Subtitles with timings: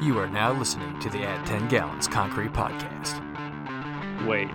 [0.00, 3.16] You are now listening to the Add 10 Gallons Concrete Podcast.
[4.26, 4.50] Wait,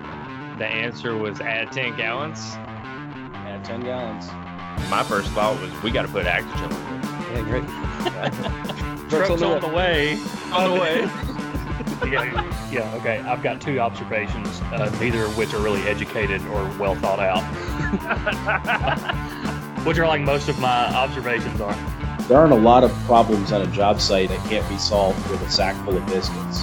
[0.59, 2.39] the answer was add 10 gallons?
[3.33, 4.27] Add 10 gallons.
[4.91, 7.05] My first thought was we got to put Actigel in it.
[7.33, 7.63] Yeah, great.
[9.09, 10.19] Truck's on the way.
[10.53, 10.99] On the way.
[12.11, 13.17] yeah, yeah, okay.
[13.21, 17.41] I've got two observations, uh, neither of which are really educated or well thought out.
[19.85, 21.75] which are like most of my observations are.
[22.31, 25.41] There aren't a lot of problems on a job site that can't be solved with
[25.41, 26.61] a sack full of biscuits.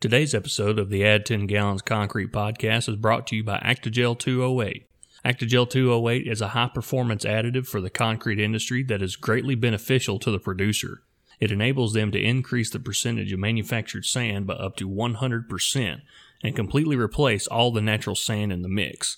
[0.00, 4.16] Today's episode of the Add 10 Gallons Concrete podcast is brought to you by Actigel
[4.16, 4.86] 208.
[5.24, 10.20] Actigel 208 is a high performance additive for the concrete industry that is greatly beneficial
[10.20, 11.02] to the producer.
[11.40, 16.00] It enables them to increase the percentage of manufactured sand by up to 100%
[16.44, 19.16] and completely replace all the natural sand in the mix.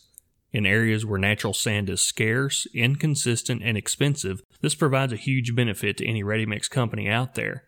[0.52, 5.96] In areas where natural sand is scarce, inconsistent, and expensive, this provides a huge benefit
[5.98, 7.64] to any ready mix company out there.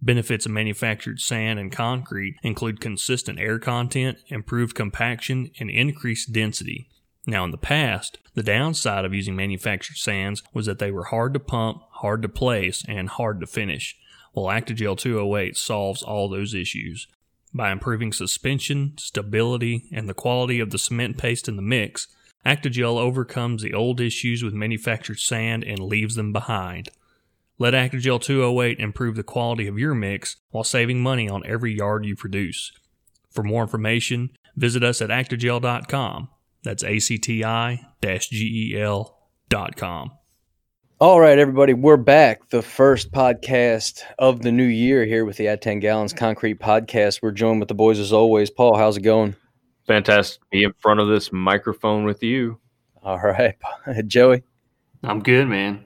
[0.00, 6.88] Benefits of manufactured sand and concrete include consistent air content, improved compaction, and increased density.
[7.26, 11.34] Now, in the past, the downside of using manufactured sands was that they were hard
[11.34, 13.96] to pump, hard to place, and hard to finish.
[14.32, 17.08] Well, Actigel 208 solves all those issues.
[17.56, 22.06] By improving suspension, stability, and the quality of the cement paste in the mix,
[22.44, 26.90] Actigel overcomes the old issues with manufactured sand and leaves them behind.
[27.58, 32.04] Let Actigel 208 improve the quality of your mix while saving money on every yard
[32.04, 32.72] you produce.
[33.30, 36.28] For more information, visit us at actigel.com.
[36.62, 40.10] That's A-C-T-I G-E-L.com.
[40.98, 42.48] All right, everybody, we're back.
[42.48, 47.20] The first podcast of the new year here with the Add 10 Gallons Concrete Podcast.
[47.20, 48.48] We're joined with the boys as always.
[48.48, 49.36] Paul, how's it going?
[49.86, 52.58] Fantastic to be in front of this microphone with you.
[53.02, 53.56] All right,
[54.06, 54.42] Joey.
[55.02, 55.84] I'm good, man.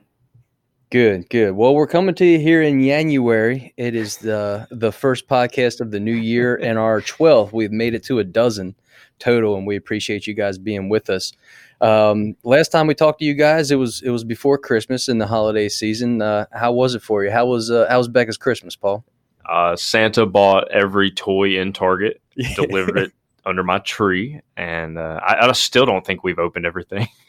[0.90, 1.56] Good, good.
[1.56, 3.74] Well, we're coming to you here in January.
[3.76, 7.52] It is the the first podcast of the new year and our 12th.
[7.52, 8.76] We've made it to a dozen
[9.20, 11.32] total, and we appreciate you guys being with us.
[11.80, 15.18] Um, last time we talked to you guys, it was it was before Christmas in
[15.18, 16.20] the holiday season.
[16.20, 17.30] Uh, how was it for you?
[17.30, 19.04] How was uh, how was Becca's Christmas, Paul?
[19.48, 22.20] Uh, Santa bought every toy in Target,
[22.54, 23.12] delivered it
[23.46, 27.08] under my tree, and uh, I, I still don't think we've opened everything.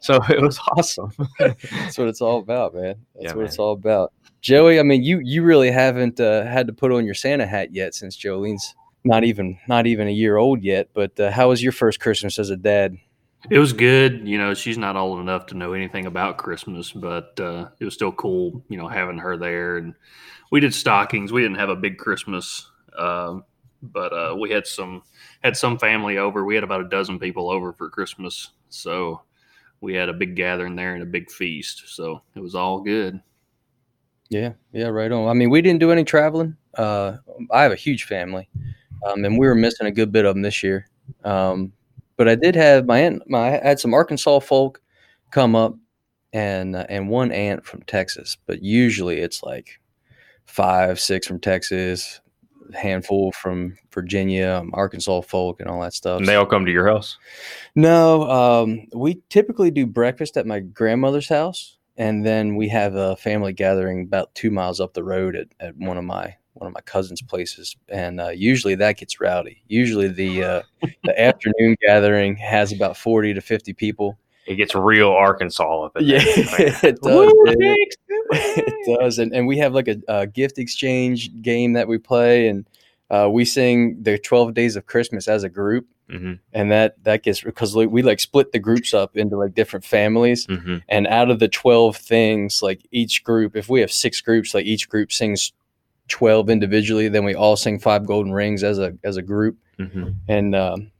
[0.00, 1.12] so it was awesome.
[1.38, 2.96] That's what it's all about, man.
[3.14, 3.44] That's Yeah, what man.
[3.46, 4.12] it's all about.
[4.40, 7.74] Joey, I mean, you you really haven't uh, had to put on your Santa hat
[7.74, 10.88] yet since Jolene's not even not even a year old yet.
[10.94, 12.96] But uh, how was your first Christmas as a dad?
[13.50, 14.26] It was good.
[14.26, 17.94] You know, she's not old enough to know anything about Christmas, but uh, it was
[17.94, 19.76] still cool, you know, having her there.
[19.76, 19.94] And
[20.50, 21.32] we did stockings.
[21.32, 23.44] We didn't have a big Christmas, um,
[23.80, 25.02] but uh, we had some
[25.42, 26.44] had some family over.
[26.44, 29.22] We had about a dozen people over for Christmas, so
[29.80, 31.84] we had a big gathering there and a big feast.
[31.86, 33.20] So it was all good.
[34.30, 35.28] Yeah, yeah, right on.
[35.28, 36.56] I mean, we didn't do any traveling.
[36.76, 37.16] Uh,
[37.50, 38.48] I have a huge family,
[39.06, 40.88] um, and we were missing a good bit of them this year.
[41.24, 41.72] Um,
[42.16, 43.22] but I did have my aunt.
[43.28, 44.80] My I had some Arkansas folk
[45.30, 45.74] come up,
[46.32, 48.36] and uh, and one aunt from Texas.
[48.46, 49.80] But usually it's like
[50.44, 52.20] five, six from Texas,
[52.74, 56.18] handful from Virginia, um, Arkansas folk, and all that stuff.
[56.18, 57.18] And they all come to your house.
[57.74, 63.16] No, um, we typically do breakfast at my grandmother's house, and then we have a
[63.16, 66.74] family gathering about two miles up the road at, at one of my one of
[66.74, 69.62] my cousins' places, and uh, usually that gets rowdy.
[69.68, 70.62] Usually the uh,
[71.04, 74.18] the afternoon gathering has about forty to fifty people.
[74.46, 77.32] It gets real Arkansas up in Yeah, it does.
[77.44, 77.96] It,
[78.30, 82.48] it does, and and we have like a, a gift exchange game that we play,
[82.48, 82.66] and
[83.10, 87.22] uh, we sing the Twelve Days of Christmas as a group hmm and that that
[87.22, 91.30] gets because we like split the groups up into like different families hmm and out
[91.30, 95.12] of the 12 things like each group if we have six groups like each group
[95.12, 95.52] sings
[96.08, 100.08] 12 individually then we all sing five golden rings as a as a group hmm
[100.28, 100.90] and um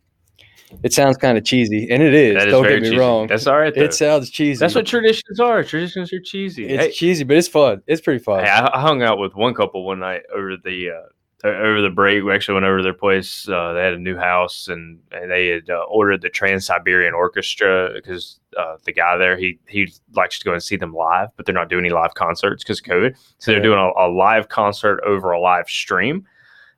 [0.82, 2.98] it sounds kind of cheesy and it is is don't get me cheesy.
[2.98, 3.74] wrong That's all right.
[3.74, 3.80] Though.
[3.84, 5.64] it sounds cheesy That's what traditions are.
[5.64, 6.66] Traditions are cheesy.
[6.68, 9.54] it's Hey, cheesy but it's fun it's pretty fun Hey, I, hung out with one
[9.54, 11.08] couple one night over the uh,
[11.44, 12.24] over the break.
[12.24, 13.48] We actually went over to their place.
[13.48, 17.14] Uh, they had a new house, and, and they had uh, ordered the Trans Siberian
[17.14, 21.28] Orchestra because uh, the guy there he he likes to go and see them live,
[21.36, 23.16] but they're not doing any live concerts because of COVID.
[23.38, 26.26] So they're doing a, a live concert over a live stream,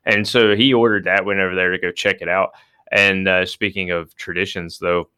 [0.05, 1.25] and so he ordered that.
[1.25, 2.51] Went over there to go check it out.
[2.93, 5.09] And uh, speaking of traditions, though,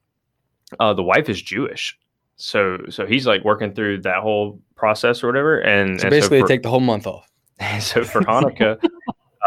[0.78, 1.98] uh, the wife is Jewish.
[2.36, 6.40] So, so he's like working through that whole process or whatever, and so and basically
[6.40, 7.30] for- take the whole month off
[7.80, 8.82] so for Hanukkah,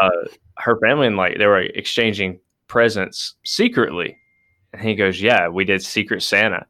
[0.00, 0.10] uh,
[0.58, 4.16] her family and like they were exchanging presents secretly,
[4.72, 6.66] and he goes, "Yeah, we did Secret Santa."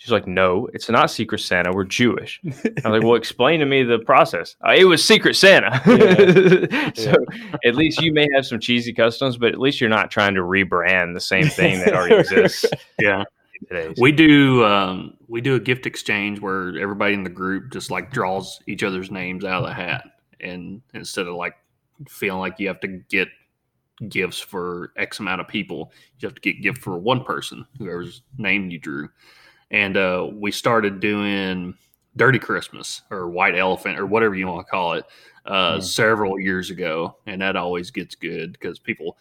[0.00, 1.72] She's like, no, it's not Secret Santa.
[1.74, 2.40] We're Jewish.
[2.86, 4.56] I'm like, well, explain to me the process.
[4.66, 5.78] Uh, it was Secret Santa.
[6.94, 7.14] so
[7.66, 10.40] at least you may have some cheesy customs, but at least you're not trying to
[10.40, 12.64] rebrand the same thing that already exists.
[12.98, 13.24] Yeah.
[13.68, 13.94] Today.
[14.00, 18.10] We do um, we do a gift exchange where everybody in the group just like
[18.10, 20.02] draws each other's names out of the hat,
[20.40, 21.56] and instead of like
[22.08, 23.28] feeling like you have to get
[24.08, 28.22] gifts for X amount of people, you have to get gift for one person, whoever's
[28.38, 29.08] name you drew.
[29.70, 31.74] And uh, we started doing
[32.16, 35.04] Dirty Christmas or White Elephant or whatever you want to call it
[35.46, 35.80] uh, Yeah.
[35.80, 39.16] several years ago, and that always gets good because people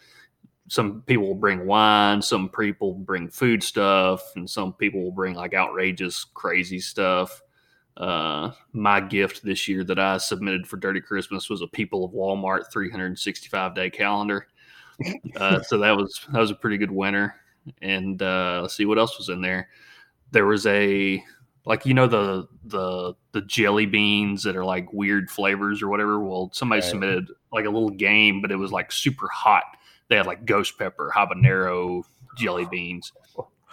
[0.71, 5.55] some people bring wine, some people bring food stuff, and some people will bring like
[5.55, 7.41] outrageous, crazy stuff.
[7.99, 12.11] Uh, my gift this year that I submitted for Dirty Christmas was a People of
[12.11, 14.47] Walmart 365 day calendar.
[15.35, 17.35] Uh, so that was that was a pretty good winner.
[17.81, 19.69] And uh, let's see what else was in there.
[20.31, 21.23] There was a
[21.65, 26.19] like you know the the the jelly beans that are like weird flavors or whatever.
[26.19, 26.89] Well, somebody Right.
[26.89, 29.63] submitted like a little game, but it was like super hot
[30.09, 32.03] they had like ghost pepper, habanero
[32.35, 33.13] jelly beans,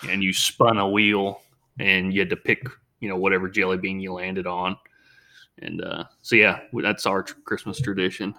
[0.09, 1.41] and you spun a wheel
[1.79, 2.63] and you had to pick,
[3.01, 4.77] you know, whatever jelly bean you landed on.
[5.59, 8.35] And uh, so, yeah, that's our tr- Christmas tradition.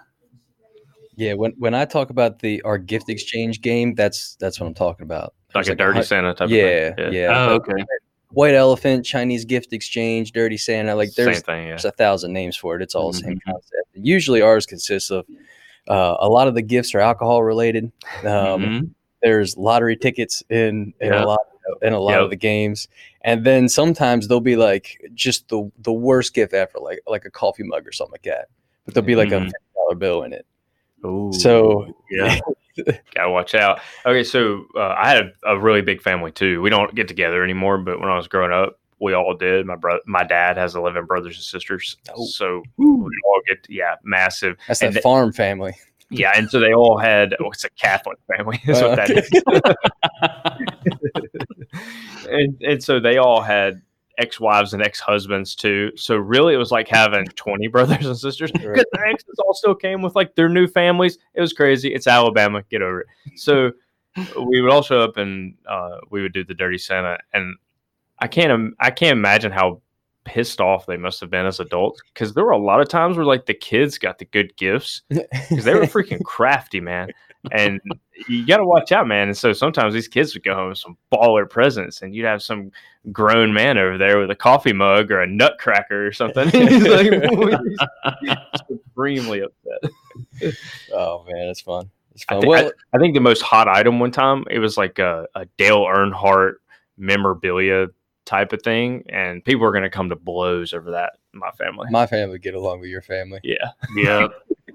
[1.15, 4.75] Yeah, when when I talk about the our gift exchange game, that's that's what I'm
[4.75, 5.33] talking about.
[5.56, 7.13] like There's a dirty hu- Santa type yeah, of thing.
[7.13, 7.83] yeah, Oh, okay.
[8.31, 10.94] White elephant, Chinese gift exchange, dirty Santa.
[10.94, 11.68] Like there's Same thing, yeah.
[11.69, 12.83] there's a thousand names for it.
[12.83, 13.51] It's all the same Mhm.
[13.51, 13.88] concept.
[13.95, 15.25] Usually ours consists of
[15.88, 17.86] uh, a lot of the gifts are alcohol related.
[18.24, 18.27] Um,
[18.62, 18.89] Mhm.
[19.24, 21.24] There's lottery tickets in in Yeah.
[21.24, 21.39] a lot
[21.81, 22.21] in a lot Yep.
[22.21, 22.87] of the games,
[23.21, 27.31] and then sometimes they'll be like just the the worst gift ever, like like a
[27.31, 28.47] coffee mug or something like that.
[28.85, 29.43] But there'll be like a Mhm.
[29.45, 30.45] fifty dollar bill in it.
[31.05, 31.31] Ooh.
[31.33, 32.39] So Yeah.
[33.15, 33.79] Gotta watch out.
[34.05, 36.61] Okay, so uh, I had a, a really big family too.
[36.61, 39.65] We don't get together anymore, but when I was growing up, we all did.
[39.65, 42.25] My brother, my dad has eleven brothers and sisters, Oh.
[42.27, 44.57] so we all get yeah, massive.
[44.67, 45.73] that's And that th- farm family.
[46.11, 47.35] Yeah, and so they all had.
[47.43, 48.61] Oh, it's a Catholic family.
[48.65, 49.75] That's Oh, what that okay.
[52.29, 53.81] and and so they all had
[54.18, 55.91] ex-wives and ex-husbands too.
[55.95, 58.51] So really, it was like having twenty brothers and sisters.
[58.53, 58.74] Right.
[58.74, 61.18] Because the exes all still came with like their new families.
[61.33, 61.94] It was crazy.
[61.94, 62.63] It's Alabama.
[62.69, 63.07] Get over it.
[63.35, 63.71] So
[64.47, 67.56] we would all show up and uh, we would do the dirty Santa, and
[68.19, 69.81] I can't im- I can't imagine how
[70.25, 73.15] pissed off they must have been as adults because there were a lot of times
[73.15, 77.09] where like the kids got the good gifts because they were freaking crafty, man.
[77.51, 77.79] And
[78.27, 79.27] you got to watch out, man.
[79.27, 82.41] And so sometimes these kids would go home with some baller presents, and you'd have
[82.41, 82.71] some
[83.11, 86.49] grown man over there with a coffee mug or a nutcracker or something.
[86.49, 87.11] He's like
[88.67, 90.53] supremely upset.
[90.94, 91.89] oh man, it's fun.
[92.13, 92.47] It's I, fun.
[92.47, 95.45] well, I, I think the most hot item one time it was like a, a
[95.57, 96.55] Dale Earnhardt
[96.97, 97.88] memorabilia
[98.25, 101.13] type of thing, and people were going to come to blows over that.
[101.33, 103.39] My family, my family would get along with your family.
[103.44, 103.69] yeah.
[103.95, 104.27] Yeah.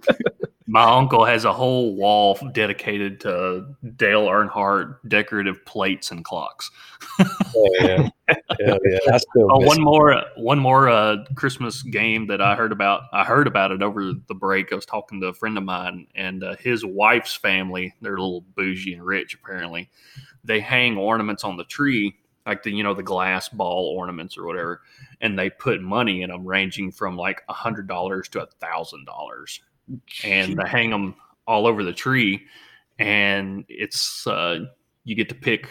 [0.72, 6.70] My uncle has a whole wall dedicated to Dale Earnhardt decorative plates and clocks.
[7.20, 8.08] Oh yeah,
[8.58, 9.19] yeah.
[9.19, 13.02] Still Oh, one more, one more uh, Christmas game that I heard about.
[13.12, 14.72] I heard about it over the break.
[14.72, 17.92] I was talking to a friend of mine, and uh, his wife's family.
[18.00, 19.90] They're a little bougie and rich, apparently.
[20.42, 22.16] They hang ornaments on the tree,
[22.46, 24.80] like the you know the glass ball ornaments or whatever,
[25.20, 29.05] and they put money in them, ranging from like a hundred dollars to a thousand
[29.05, 29.60] dollars,
[30.24, 31.15] and they hang them
[31.46, 32.46] all over the tree,
[32.98, 34.60] and it's uh,
[35.05, 35.69] you get to pick.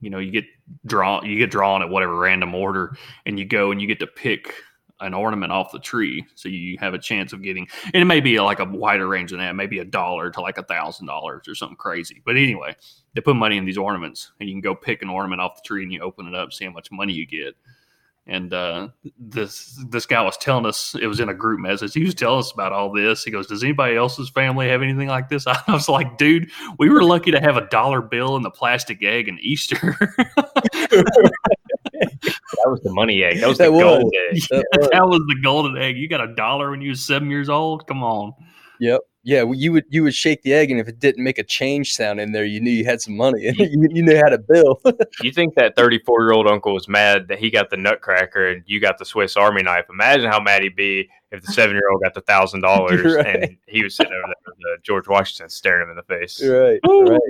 [0.00, 0.46] You know, you get
[0.86, 4.06] draw you get drawn at whatever random order and you go and you get to
[4.06, 4.54] pick
[5.00, 6.24] an ornament off the tree.
[6.34, 9.30] So you have a chance of getting and it may be like a wider range
[9.30, 12.22] than that maybe a dollar to like a thousand dollars or something crazy.
[12.24, 12.76] But anyway
[13.14, 15.66] they put money in these ornaments and you can go pick an ornament off the
[15.66, 17.54] tree and you open it up see how much money you get
[18.26, 18.88] and uh,
[19.18, 21.92] this this guy was telling us it was in a group message.
[21.92, 23.22] He was telling us about all this.
[23.24, 26.88] He goes, "Does anybody else's family have anything like this?" I was like, "Dude, we
[26.88, 29.96] were lucky to have a dollar bill and the plastic egg in Easter."
[32.62, 33.40] That was the money egg.
[33.40, 33.82] That was That the was.
[33.82, 34.40] gold egg.
[34.50, 35.96] That was- that was the golden egg.
[35.96, 37.86] You got a dollar when you was seven years old.
[37.86, 38.32] Come on.
[38.80, 39.00] Yep.
[39.26, 41.42] Yeah, well, you would you would shake the egg, and if it didn't make a
[41.42, 43.40] change sound in there, you knew you had some money.
[43.58, 44.80] you, you knew how to bill.
[45.22, 48.62] You think that 34 year old uncle was mad that he got the nutcracker and
[48.66, 49.86] you got the Swiss Army knife?
[49.88, 53.56] Imagine how mad he'd be if the seven year old got the thousand dollars and
[53.66, 56.44] he was sitting over there with uh, George Washington staring him in the face.
[56.44, 57.20] right, right.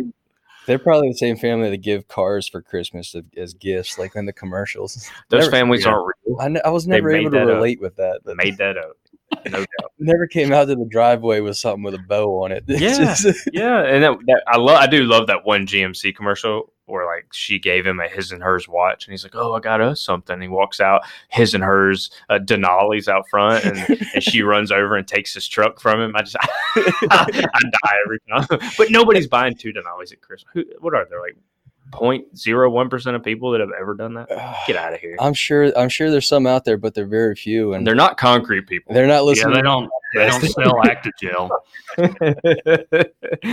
[0.66, 4.32] They're probably the same family that give cars for Christmas as, gifts, like in the
[4.32, 5.10] commercials.
[5.28, 6.40] Those Never- families aren't real.
[6.40, 7.48] I, I was never able to that up.
[7.48, 8.20] relate with that.
[8.24, 8.96] Made that up.
[9.46, 9.92] No doubt.
[9.98, 12.64] never came out to the driveway with something with a bow on it.
[12.68, 12.96] Yeah.
[13.14, 14.76] just- Yeah, and that, that I love.
[14.78, 18.42] I do love that one GMC commercial where like she gave him a his and
[18.42, 21.64] hers watch, and he's like, "Oh, I got us something." he walks out, his and
[21.64, 23.78] hers uh, Denali's out front, and,
[24.14, 26.14] and she runs over and takes his truck from him.
[26.14, 26.46] I just I,
[27.10, 28.70] I die every time.
[28.76, 30.50] but nobody's buying two Denali's at Christmas.
[30.54, 31.36] Who, what are they like?
[31.98, 34.28] 0.01 percent of people that have ever done that.
[34.66, 35.16] Get out of here.
[35.20, 35.76] I'm sure.
[35.78, 38.94] I'm sure there's some out there, but they're very few, and They're not concrete people.
[38.94, 39.54] they're not Yeah, listening.
[39.54, 41.50] they don't they don't sell Actigel.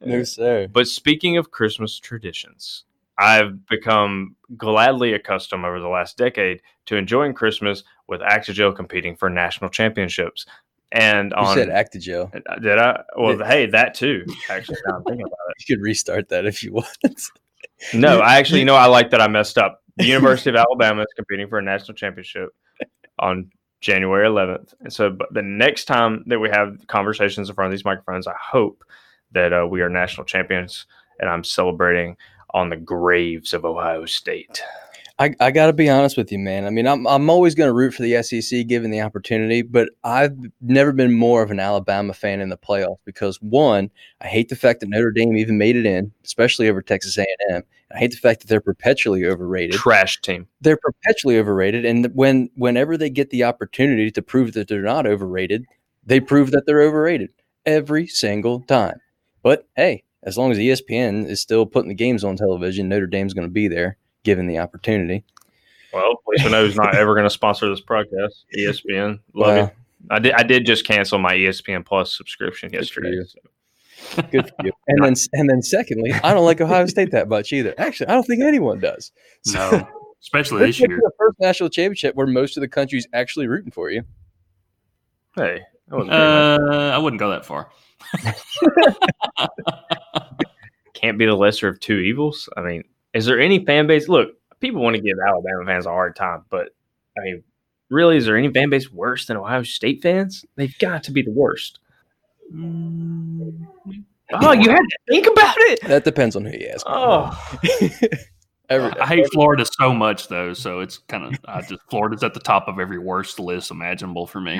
[0.00, 0.68] no, sir.
[0.72, 2.84] But speaking of Christmas traditions,
[3.18, 9.30] I've become gladly accustomed over the last decade to enjoying Christmas with Actigel competing for
[9.30, 10.46] national championships.
[10.92, 12.30] And You on said Actigel.
[12.48, 13.02] Uh, did I?
[13.16, 13.46] Well, Yeah.
[13.48, 14.24] hey, that too.
[14.48, 15.54] Actually, now I'm thinking about it.
[15.68, 16.96] You could restart that if you want.
[17.92, 19.82] No, I actually, you know, I like that I messed up.
[19.96, 22.50] The University of Alabama is competing for a national championship
[23.18, 23.50] on
[23.80, 24.74] January 11th.
[24.80, 28.26] And so, but the next time that we have conversations in front of these microphones,
[28.26, 28.82] I hope
[29.32, 30.86] that uh, we are national champions
[31.20, 32.16] and I'm celebrating
[32.54, 34.62] on the graves of Ohio State.
[35.16, 36.64] I, I got to be honest with you, man.
[36.64, 39.90] I mean, I'm I'm always going to root for the SEC given the opportunity, but
[40.02, 43.90] I've never been more of an Alabama fan in the playoffs because one,
[44.20, 47.62] I hate the fact that Notre Dame even made it in, especially over Texas A&M.
[47.94, 49.76] I hate the fact that they're perpetually overrated.
[49.76, 50.48] Trash team.
[50.60, 55.06] They're perpetually overrated, and when whenever they get the opportunity to prove that they're not
[55.06, 55.64] overrated,
[56.04, 57.30] they prove that they're overrated
[57.64, 59.00] every single time.
[59.44, 63.34] But hey, as long as ESPN is still putting the games on television, Notre Dame's
[63.34, 65.24] going to be there given the opportunity.
[65.92, 68.44] Well, at least I know who's not ever going to sponsor this podcast.
[68.56, 69.20] ESPN.
[69.32, 69.70] Love Well, you.
[70.10, 73.10] I did, I did just cancel my ESPN Plus subscription for yesterday.
[73.10, 73.24] you.
[73.26, 74.22] so.
[74.32, 74.72] Good for you.
[74.88, 77.74] And then, and then, secondly, I don't like Ohio State that much either.
[77.78, 79.12] Actually, I don't think anyone does.
[79.52, 79.86] No,
[80.20, 80.98] especially this this year.
[81.00, 84.02] the first national championship where most of the country's actually rooting for you.
[85.36, 86.10] Hey, was pretty.
[86.12, 87.70] Uh, I wouldn't go that far.
[90.94, 92.48] can't be the lesser of two evils.
[92.56, 94.08] I mean, is there any fan base?
[94.08, 94.30] Look,
[94.60, 96.70] people want to give Alabama fans a hard time, but
[97.16, 97.42] I mean,
[97.90, 100.44] really, is there any fan base worse than Ohio State fans?
[100.56, 101.78] They've got to be the worst.
[102.52, 103.66] Mm,
[104.32, 105.80] Oh, you had to think about it.
[105.82, 106.84] That depends on who you ask.
[106.88, 107.38] Oh,
[108.70, 112.32] Every, I hate Florida so much though, so it's kind of I just Florida's at
[112.32, 114.58] the top of every worst list imaginable for me.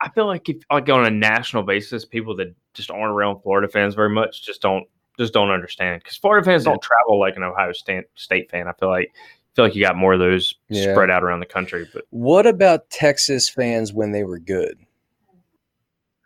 [0.00, 3.68] I feel like if like on a national basis, people that just aren't around Florida
[3.68, 4.86] fans very much just don't
[5.18, 8.66] just don't understand because Florida fans don't travel like an Ohio State State fan.
[8.68, 10.92] I feel like I feel like you got more of those Yeah.
[10.92, 14.78] spread out around the country, but what about Texas fans when they were good?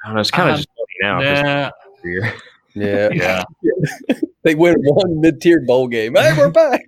[0.05, 0.21] I don't know.
[0.21, 1.21] It's kind of Um, just funny now.
[1.21, 1.73] 'cause
[2.05, 2.33] Yeah,
[3.15, 6.15] Yeah, yeah, they win one mid-tier bowl game.
[6.15, 6.83] Hey, we're back.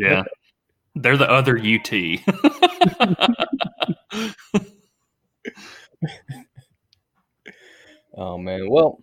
[0.00, 0.24] yeah.
[0.96, 2.20] They're the other UT.
[8.16, 8.68] Oh man.
[8.70, 9.02] Well,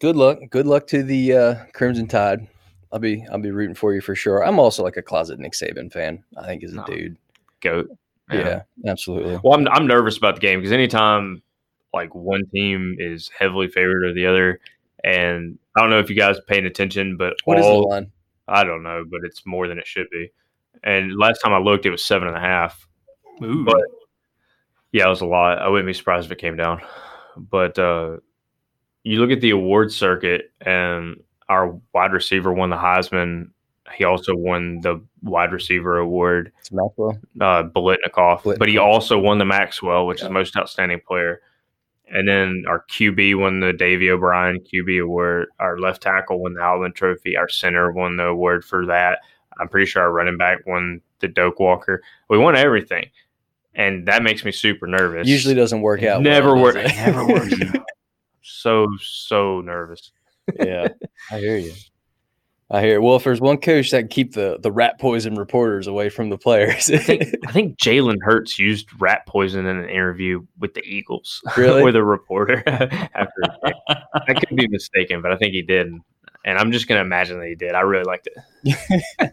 [0.00, 0.38] good luck.
[0.50, 2.46] Good luck to the uh, Crimson Tide.
[2.92, 4.44] I'll be I'll be rooting for you for sure.
[4.44, 6.22] I'm also like a closet Nick Saban fan.
[6.36, 6.84] I think he's a No.
[6.84, 7.16] dude.
[7.60, 7.88] goat.
[8.32, 9.38] Yeah, absolutely.
[9.44, 11.42] Well, I'm I'm nervous about the game because anytime
[11.94, 14.60] like one team is heavily favored or the other,
[15.04, 18.10] and I don't know if you guys paying attention, but What is the all line?
[18.48, 20.30] I don't know, but it's more than it should be.
[20.84, 22.86] And last time I looked, it was seven and a half.
[23.42, 23.64] Ooh.
[23.64, 23.82] But
[24.92, 25.58] yeah, it was a lot.
[25.58, 26.80] I wouldn't be surprised if it came down.
[27.36, 28.18] But uh,
[29.06, 31.16] you look at the award circuit, and
[31.48, 33.50] our wide receiver won the Heisman.
[33.94, 37.16] He also won the wide receiver award It's Maxwell.
[37.40, 40.26] uh, Biletnikoff, but he also won the Maxwell, which Yeah.
[40.26, 41.40] is most outstanding player.
[42.08, 45.48] And then our QB won the Davey O'Brien QB award.
[45.60, 47.36] Our left tackle won the Outland Trophy.
[47.36, 49.20] Our center won the award for that.
[49.58, 52.02] I'm pretty sure our running back won the Doak Walker.
[52.28, 53.06] We won everything,
[53.74, 55.28] and that makes me super nervous.
[55.28, 56.22] Usually doesn't work out.
[56.22, 56.74] never well, work.
[56.74, 57.54] Never works.
[58.46, 60.12] so so nervous.
[60.60, 60.88] yeah,
[61.30, 61.72] I hear you.
[62.68, 62.96] I hear.
[62.96, 63.02] It.
[63.02, 66.30] Well, if there's one coach that can keep the the rat poison reporters away from
[66.30, 70.74] the players, I think I think Jalen Hurts used rat poison in an interview with
[70.74, 71.42] the Eagles.
[71.56, 71.82] Really?
[71.84, 73.42] with a reporter after.
[74.14, 75.88] I could be mistaken, but I think he did.
[76.44, 77.74] And I'm just gonna imagine that he did.
[77.74, 79.32] I really liked it.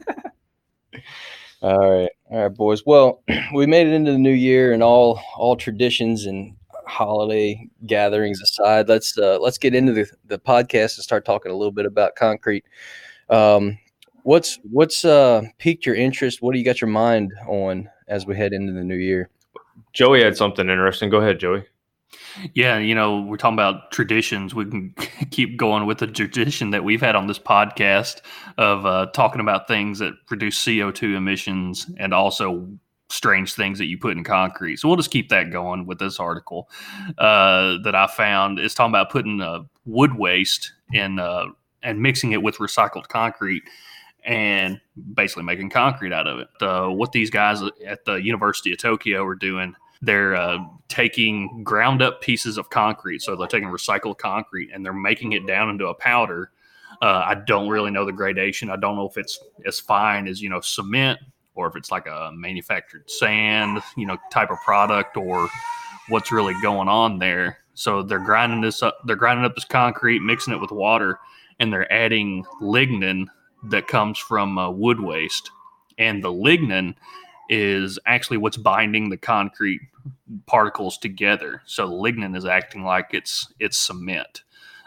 [1.64, 2.86] All right, all right, boys.
[2.86, 6.56] Well, we made it into the new year, and all all traditions and
[6.86, 11.56] holiday gatherings aside, let's uh, let's get into the, the podcast and start talking a
[11.56, 12.66] little bit about concrete.
[13.30, 13.78] Um,
[14.24, 16.42] what's what's uh, piqued your interest?
[16.42, 19.30] What do you got your mind on as we head into the new year?
[19.94, 21.10] Joey had something interesting.
[21.10, 21.66] Go ahead, Joey.
[22.54, 24.54] Yeah, you know, we're talking about traditions.
[24.56, 24.96] We can
[25.32, 28.22] keep going with the tradition that we've had on this podcast
[28.58, 32.70] of uh, talking about things that reduce CO2 emissions and also
[33.14, 34.78] strange things that you put in concrete.
[34.78, 36.70] So we'll just keep that going with this article
[37.18, 38.60] uh, that I found.
[38.60, 41.46] It's talking about putting uh, wood waste in uh,
[41.82, 43.64] and mixing it with recycled concrete.
[44.26, 44.80] and
[45.14, 46.48] basically making concrete out of it.
[46.96, 52.22] What these guys at the University of Tokyo are doing, they're uh, taking ground up
[52.22, 53.22] pieces of concrete.
[53.22, 56.52] So they're taking recycled concrete and they're making it down into a powder.
[57.02, 58.70] Uh, I don't really know the gradation.
[58.70, 61.20] I don't know if it's as fine as you know cement
[61.56, 65.50] or if it's like a manufactured sand, you know, type of product or
[66.10, 67.60] what's really going on there.
[67.74, 69.00] So they're grinding this up.
[69.06, 71.20] They're grinding up this concrete, mixing it with water,
[71.60, 73.28] and they're adding lignin
[73.66, 75.52] that comes from uh, wood waste.
[75.98, 76.96] And the lignin
[77.50, 79.82] is actually what's binding the concrete
[80.46, 81.62] particles together.
[81.66, 84.44] So lignin is acting like it's it's cement.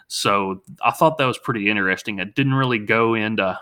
[0.08, 2.18] So I thought that was pretty interesting.
[2.18, 3.58] It didn't really go into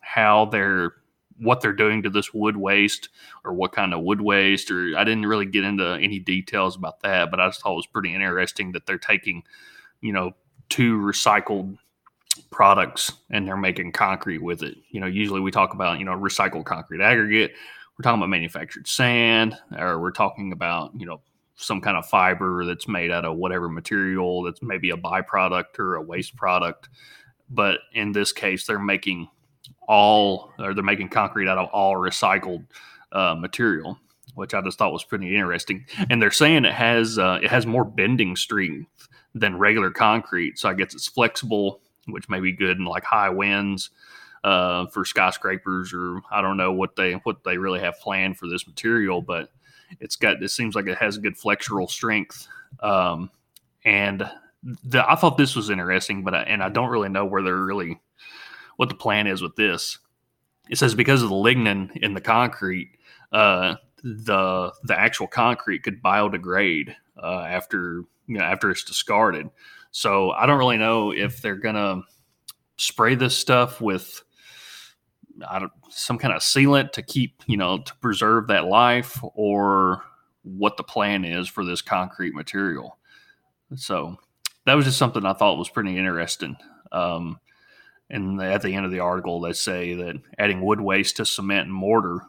[0.00, 0.92] how they're
[1.38, 3.08] what they're doing to this wood waste
[3.44, 7.00] or what kind of wood waste or I didn't really get into any details about
[7.00, 9.42] that, but I just thought it was pretty interesting that they're taking,
[10.00, 10.32] you know,
[10.68, 11.78] two recycled
[12.50, 14.76] products and they're making concrete with it.
[14.90, 17.52] You know, usually we talk about, you know, recycled concrete aggregate.
[17.98, 21.20] We're talking about manufactured sand, or we're talking about, you know,
[21.56, 25.96] some kind of fiber that's made out of whatever material that's maybe a byproduct or
[25.96, 26.88] a waste product.
[27.50, 29.28] But in this case, they're making
[29.88, 32.64] all, or they're making concrete out of all recycled
[33.12, 33.98] uh, material,
[34.34, 35.86] which I just thought was pretty interesting.
[36.10, 40.68] And they're saying it has uh, it has more bending strength than regular concrete, so
[40.68, 41.80] I guess it's flexible
[42.10, 43.90] which may be good in like high winds
[44.44, 48.48] uh, for skyscrapers or I don't know what they what they really have planned for
[48.48, 49.50] this material, but
[50.00, 52.46] it's got it seems like it has good flexural strength.
[52.80, 53.30] Um,
[53.84, 54.28] and
[54.84, 57.56] the, I thought this was interesting, but I, and I don't really know where they're
[57.56, 58.00] really
[58.78, 59.98] what the plan is with this.
[60.70, 62.96] It says because of the lignin in the concrete,
[63.32, 69.50] uh, the the actual concrete could biodegrade uh, after you know after it's discarded.
[69.90, 72.02] So I don't really know if they're gonna
[72.76, 74.22] spray this stuff with
[75.90, 80.04] some kind of sealant to keep you know to preserve that life, or
[80.44, 82.96] what the plan is for this concrete material.
[83.74, 84.18] So
[84.66, 86.56] that was just something I thought was pretty interesting.
[86.92, 87.40] Um,
[88.10, 91.66] and at the end of the article, they say that adding wood waste to cement
[91.66, 92.20] and mortar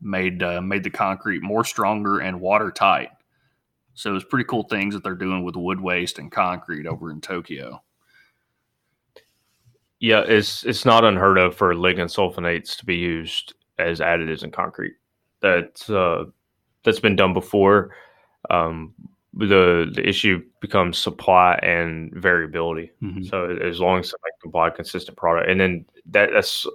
[0.00, 3.10] made uh, made the concrete more stronger and watertight.
[3.94, 7.20] So it's pretty cool things that they're doing with wood waste and concrete over in
[7.20, 7.82] Tokyo.
[10.00, 14.50] Yeah, it's it's not unheard of for lignin sulfonates to be used as additives in
[14.50, 14.94] concrete.
[15.40, 16.26] That's uh,
[16.84, 17.94] that's been done before.
[18.50, 18.94] Um,
[19.46, 22.90] the the issue becomes supply and variability.
[23.02, 23.24] Mm-hmm.
[23.24, 26.66] So as long as somebody can buy a consistent product, and then that that's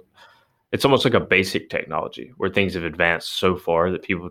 [0.72, 4.30] it's almost like a basic technology where things have advanced so far that people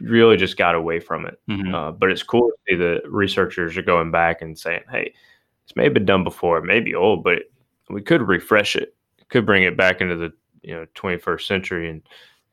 [0.00, 1.40] really just got away from it.
[1.48, 1.74] Mm-hmm.
[1.74, 5.14] Uh, but it's cool to see the researchers are going back and saying, "Hey,
[5.68, 7.42] this may have been done before, it may be old, but
[7.90, 8.94] we could refresh it,
[9.28, 12.02] could bring it back into the you know 21st century and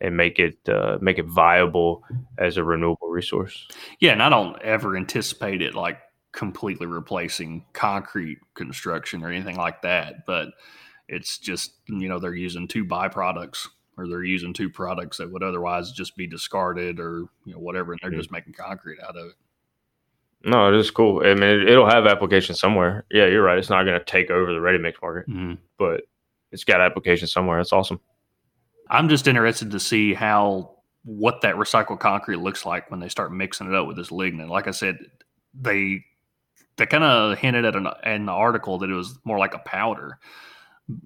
[0.01, 2.03] and make it uh, make it viable
[2.37, 3.67] as a renewable resource."
[3.99, 5.99] Yeah, and I don't ever anticipate it like
[6.31, 10.49] completely replacing concrete construction or anything like that, but
[11.07, 15.43] it's just you know they're using two byproducts or they're using two products that would
[15.43, 18.19] otherwise just be discarded or you know whatever, and they're mm-hmm.
[18.19, 19.35] just making concrete out of it.
[20.43, 21.25] No, it is cool.
[21.25, 23.03] I mean, it, will have application somewhere.
[23.09, 23.57] Yeah, you're right.
[23.57, 25.55] It's not going to take over the ready mix market, mm-hmm.
[25.79, 26.01] but
[26.51, 27.57] it's got application somewhere.
[27.57, 27.99] That's awesome.
[28.89, 33.31] I'm just interested to see how what that recycled concrete looks like when they start
[33.31, 34.49] mixing it up with this lignin.
[34.49, 34.97] Like I said,
[35.59, 36.03] they
[36.77, 39.59] they kind of hinted at an in the article that it was more like a
[39.59, 40.19] powder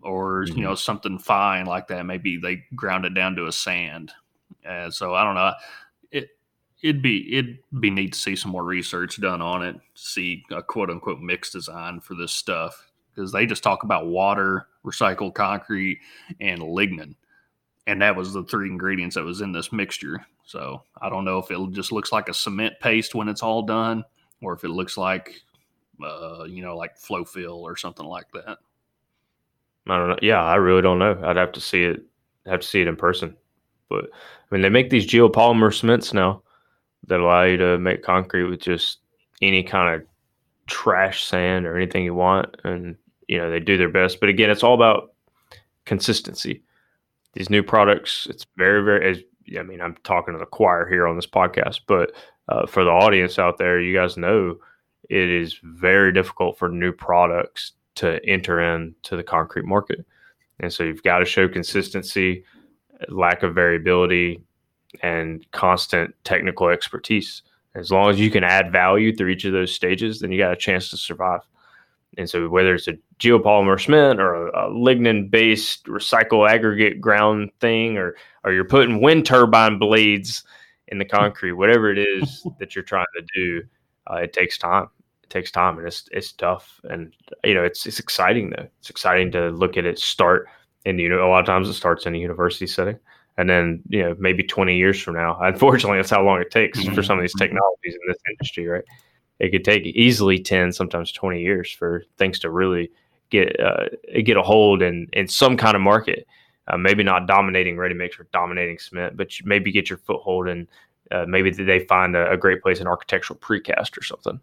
[0.01, 0.57] or mm-hmm.
[0.57, 2.05] you know something fine like that.
[2.05, 4.11] Maybe they ground it down to a sand.
[4.63, 5.53] And so I don't know.
[6.11, 6.29] It
[6.81, 9.75] it'd be it'd be neat to see some more research done on it.
[9.95, 14.67] See a quote unquote mix design for this stuff because they just talk about water,
[14.85, 15.99] recycled concrete,
[16.39, 17.15] and lignin,
[17.89, 20.23] and that was the three ingredients that was in this mixture.
[20.45, 23.63] So I don't know if it just looks like a cement paste when it's all
[23.63, 24.03] done,
[24.43, 25.41] or if it looks like,
[26.03, 28.59] uh, you know, like flow fill or something like that.
[29.87, 30.19] I don't know.
[30.21, 31.19] Yeah, I really don't know.
[31.23, 32.03] I'd have to see it.
[32.45, 33.35] Have to see it in person.
[33.89, 36.43] But I mean, they make these geopolymer cements now
[37.07, 38.99] that allow you to make concrete with just
[39.41, 40.07] any kind of
[40.67, 42.95] trash sand or anything you want, and
[43.27, 44.19] you know they do their best.
[44.19, 45.13] But again, it's all about
[45.85, 46.61] consistency.
[47.33, 49.11] These new products, it's very, very.
[49.11, 49.19] As,
[49.57, 52.11] I mean, I'm talking to the choir here on this podcast, but
[52.47, 54.57] uh, for the audience out there, you guys know
[55.09, 60.05] it is very difficult for new products to enter into the concrete market.
[60.59, 62.43] And so you've got to show consistency,
[63.07, 64.41] lack of variability,
[65.01, 67.43] and constant technical expertise.
[67.75, 70.53] As long as you can add value through each of those stages, then you got
[70.53, 71.41] a chance to survive.
[72.19, 77.51] And so whether it's a geopolymer cement or a, a lignin based recycle aggregate ground
[77.61, 80.43] thing, or or you're putting wind turbine blades
[80.89, 83.63] in the concrete, whatever it is that you're trying to do,
[84.11, 84.87] uh, it takes time.
[85.23, 86.81] It takes time, and it's it's tough.
[86.83, 87.13] And
[87.45, 88.67] you know, it's it's exciting though.
[88.79, 90.47] It's exciting to look at it start.
[90.85, 92.99] And you know, a lot of times it starts in a university setting,
[93.37, 95.37] and then you know maybe 20 years from now.
[95.41, 98.83] Unfortunately, that's how long it takes for some of these technologies in this industry, right?
[99.39, 102.91] It could take easily 10 sometimes 20 years for things to really
[103.29, 103.85] get uh,
[104.23, 106.27] get a hold in in some kind of market.
[106.67, 110.67] Uh, maybe not dominating ready mix or dominating cement but maybe get your foothold and
[111.09, 114.39] uh, maybe they find a, a, great place in architectural precast or something.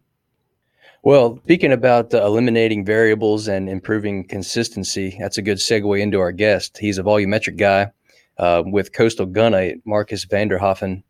[1.04, 6.78] Well speaking about eliminating variables and improving consistency that's a good segue into our guest.
[6.78, 7.92] He's a volumetric guy
[8.38, 11.04] uh, with coastal gunite marcus vanderhoffen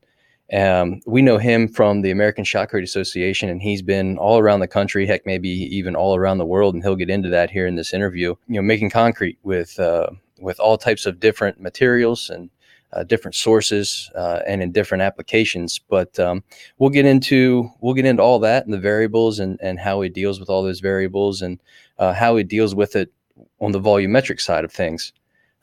[0.53, 4.69] um, we know him from the American Shotcrete Association, and he's been all around the
[4.69, 6.75] country, heck, maybe even all around the world.
[6.75, 8.35] And he'll get into that here in this interview.
[8.47, 12.51] You know, making concrete with uh, with all types of different materials and
[12.93, 15.81] uh, different sources uh, and in different applications.
[15.81, 16.45] But um,
[16.79, 20.09] we'll get into we'll get into all that and the variables and and how he
[20.09, 21.61] deals with all those variables and
[21.99, 23.13] uh, how he deals with it
[23.61, 25.13] on the volumetric side of things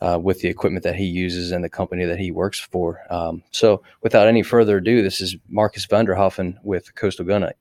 [0.04, 3.02] uh, with the equipment that he uses and the company that he works for.
[3.10, 7.54] Um, so, without any further ado, this is Marcus Vanderhoffen with Coastal Gunite.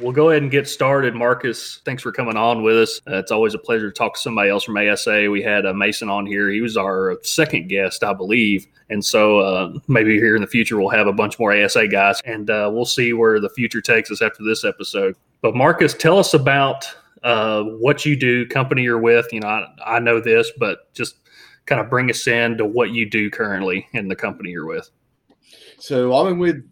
[0.00, 1.14] We'll go ahead and get started.
[1.14, 3.00] Marcus, thanks for coming on with us.
[3.08, 5.30] Uh, it's always a pleasure to talk to somebody else from ASA.
[5.30, 6.50] We had uh, Mason on here.
[6.50, 8.66] He was our second guest, I believe.
[8.90, 12.20] And so uh, maybe here in the future, we'll have a bunch more ASA guys
[12.24, 15.16] and uh, we'll see where the future takes us after this episode.
[15.44, 16.86] But Marcus, tell us about
[17.22, 19.30] uh, what you do, company you're with.
[19.30, 21.16] You know, I, I know this, but just
[21.66, 24.88] kind of bring us in to what you do currently in the company you're with.
[25.78, 26.64] So I'm with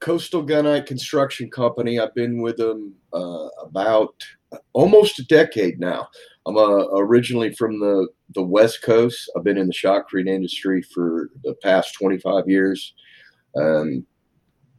[0.00, 2.00] Coastal Gunite Construction Company.
[2.00, 4.14] I've been with them uh, about
[4.72, 6.08] almost a decade now.
[6.46, 9.30] I'm uh, originally from the, the West Coast.
[9.36, 12.94] I've been in the shotcrete industry for the past 25 years.
[13.56, 14.04] Um,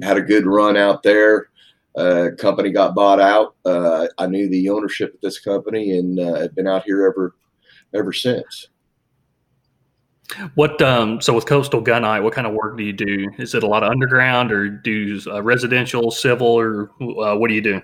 [0.01, 1.50] had a good run out there.
[1.95, 3.55] Uh, company got bought out.
[3.65, 7.35] Uh, I knew the ownership of this company and uh, have been out here ever
[7.93, 8.69] ever since.
[10.55, 13.29] What um, so with Coastal Gunite, what kind of work do you do?
[13.37, 17.53] Is it a lot of underground, or do uh, residential, civil, or uh, what do
[17.53, 17.81] you do?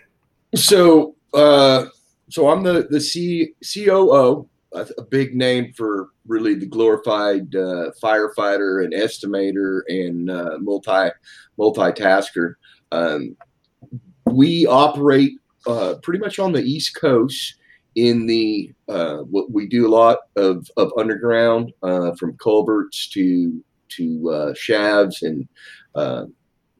[0.56, 1.86] So, uh,
[2.30, 7.92] so I'm the the C, COO, a, a big name for really the glorified uh,
[8.02, 11.10] firefighter and estimator and uh, multi
[11.60, 12.54] multitasker.
[12.92, 13.36] Um,
[14.32, 15.34] we operate
[15.66, 17.56] uh, pretty much on the East Coast.
[17.96, 23.64] In the uh, what we do a lot of, of underground uh, from culverts to
[23.90, 25.48] to uh, shafts and
[25.96, 26.26] uh,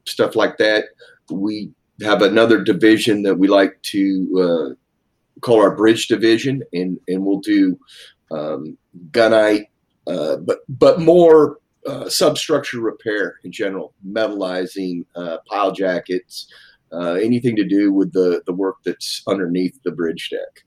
[0.06, 0.84] stuff like that.
[1.28, 7.26] We have another division that we like to uh, call our bridge division, and and
[7.26, 7.76] we'll do
[8.30, 8.78] um,
[9.10, 9.66] gunite,
[10.06, 11.58] but but more
[12.06, 15.04] substructure repair in general, metallizing,
[15.50, 16.46] pile jackets
[16.92, 20.64] uh, anything to do with the the work that's underneath the bridge deck.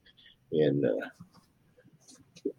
[0.51, 1.07] And uh,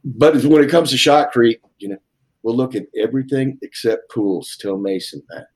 [0.04, 1.98] but when it comes to shotcrete, you know,
[2.42, 4.56] we'll look at everything except pools.
[4.60, 5.46] Tell Mason that.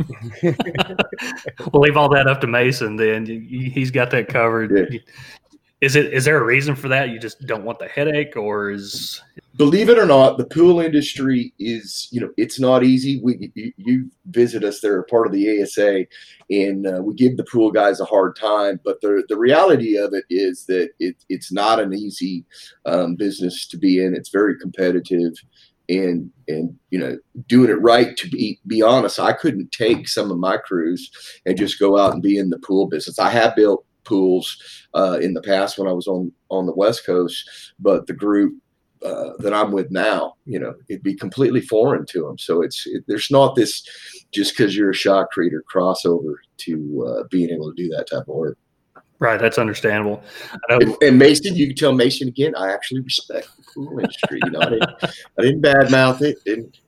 [1.72, 2.96] we'll leave all that up to Mason.
[2.96, 4.92] Then he's got that covered.
[4.92, 5.00] Yeah.
[5.80, 7.10] Is it is there a reason for that?
[7.10, 9.22] You just don't want the headache, or is
[9.56, 13.20] believe it or not, the pool industry is you know it's not easy.
[13.22, 16.06] We you, you visit us; they're part of the ASA,
[16.50, 18.80] and uh, we give the pool guys a hard time.
[18.84, 22.44] But the the reality of it is that it, it's not an easy
[22.84, 24.16] um, business to be in.
[24.16, 25.34] It's very competitive,
[25.88, 28.16] and and you know doing it right.
[28.16, 31.08] To be be honest, I couldn't take some of my crews
[31.46, 33.20] and just go out and be in the pool business.
[33.20, 34.56] I have built pools
[34.94, 38.54] uh, in the past when I was on on the West Coast, but the group
[39.04, 42.38] uh, that I'm with now, you know, it'd be completely foreign to them.
[42.38, 43.82] So it's it, there's not this
[44.32, 48.34] just because you're a shotcreter crossover to uh, being able to do that type of
[48.34, 48.58] work.
[49.20, 50.22] Right, that's understandable.
[50.68, 52.54] And, and, Mason, you can tell Mason again.
[52.54, 54.38] I actually respect the pool industry.
[54.44, 56.36] You know, I didn't, I didn't badmouth it.
[56.44, 56.78] Didn't.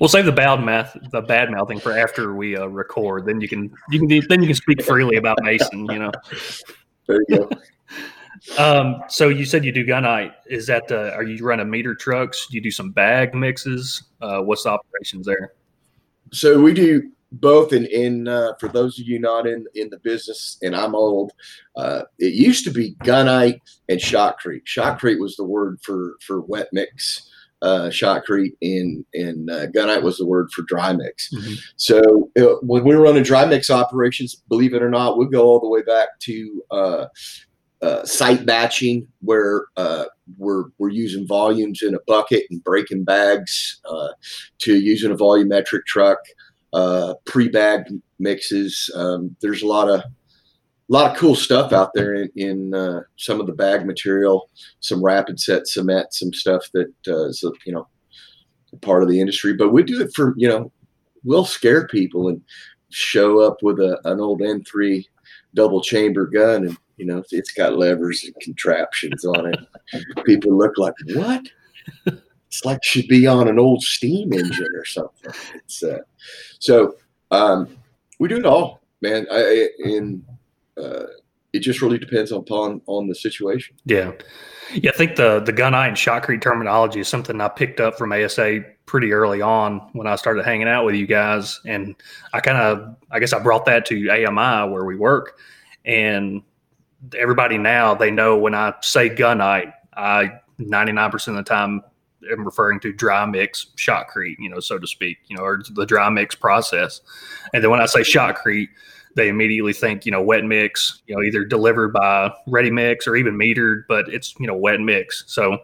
[0.00, 3.26] We'll save the bad mouth, the bad mouthing for after we uh, record.
[3.26, 5.86] Then you can, you can, then you can speak freely about Mason.
[5.86, 6.12] You know.
[7.06, 7.50] There you go.
[8.58, 10.32] um, so you said you do gunite.
[10.46, 12.46] Is that uh, are you running meter trucks?
[12.46, 14.04] Do you do some bag mixes?
[14.20, 15.52] Uh, what's the operations there?
[16.32, 19.98] So we do both in in uh, for those of you not in in the
[20.00, 21.32] business and i'm old
[21.76, 26.68] uh, it used to be gunite and shotcrete shotcrete was the word for for wet
[26.72, 27.30] mix
[27.62, 31.32] uh, shotcrete, and and uh, gunite was the word for dry mix.
[31.32, 31.54] Mm-hmm.
[31.76, 35.44] So uh, when we were running dry mix operations, believe it or not, we go
[35.44, 37.06] all the way back to uh,
[37.80, 40.04] uh, site batching, where uh,
[40.36, 44.08] we're we're using volumes in a bucket and breaking bags, uh,
[44.58, 46.18] to using a volumetric truck,
[46.72, 48.90] uh, pre-bagged mixes.
[48.96, 50.02] Um, there's a lot of
[50.92, 54.50] a lot of cool stuff out there in, in uh, some of the bag material,
[54.80, 57.88] some rapid set cement, some stuff that uh, is you know
[58.82, 59.54] part of the industry.
[59.54, 60.70] But we do it for you know
[61.24, 62.42] we'll scare people and
[62.90, 65.02] show up with a, an old M3
[65.54, 69.58] double chamber gun and you know it's got levers and contraptions on it.
[70.26, 71.42] people look like what?
[72.48, 75.32] It's like should be on an old steam engine or something.
[75.54, 76.00] It's uh,
[76.58, 76.96] so
[77.30, 77.78] um,
[78.18, 79.26] we do it all, man.
[79.30, 80.22] I, in
[80.82, 81.06] uh,
[81.52, 83.76] it just really depends upon on the situation.
[83.84, 84.12] Yeah,
[84.72, 84.90] yeah.
[84.90, 88.64] I think the the gunite and shotcrete terminology is something I picked up from ASA
[88.86, 91.94] pretty early on when I started hanging out with you guys, and
[92.32, 95.38] I kind of I guess I brought that to AMI where we work,
[95.84, 96.42] and
[97.18, 101.82] everybody now they know when I say gunite, I ninety nine percent of the time
[102.30, 105.84] am referring to dry mix shotcrete, you know, so to speak, you know, or the
[105.84, 107.02] dry mix process,
[107.52, 108.68] and then when I say shotcrete
[109.14, 113.16] they immediately think, you know, wet mix, you know, either delivered by ready mix or
[113.16, 115.24] even metered, but it's, you know, wet mix.
[115.26, 115.58] So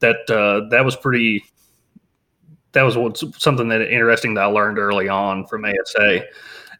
[0.00, 1.44] that, uh, that was pretty,
[2.72, 6.24] that was what, something that interesting that I learned early on from ASA.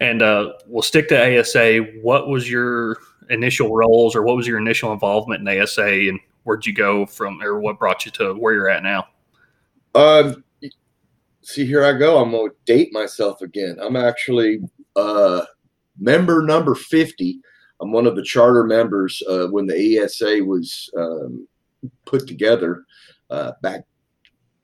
[0.00, 1.78] And uh, we'll stick to ASA.
[2.02, 6.66] What was your initial roles or what was your initial involvement in ASA and where'd
[6.66, 9.06] you go from or what brought you to where you're at now?
[9.94, 10.42] Um,
[11.42, 12.18] see, here I go.
[12.18, 13.76] I'm going to date myself again.
[13.80, 14.60] I'm actually
[14.96, 15.44] uh,
[16.00, 17.40] member number 50.
[17.80, 21.46] I'm one of the charter members uh, when the ASA was um,
[22.04, 22.84] put together
[23.30, 23.84] uh, back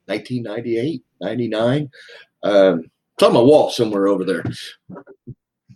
[0.06, 1.90] 1998, 99.
[2.42, 4.44] Um, it's on my wall somewhere over there.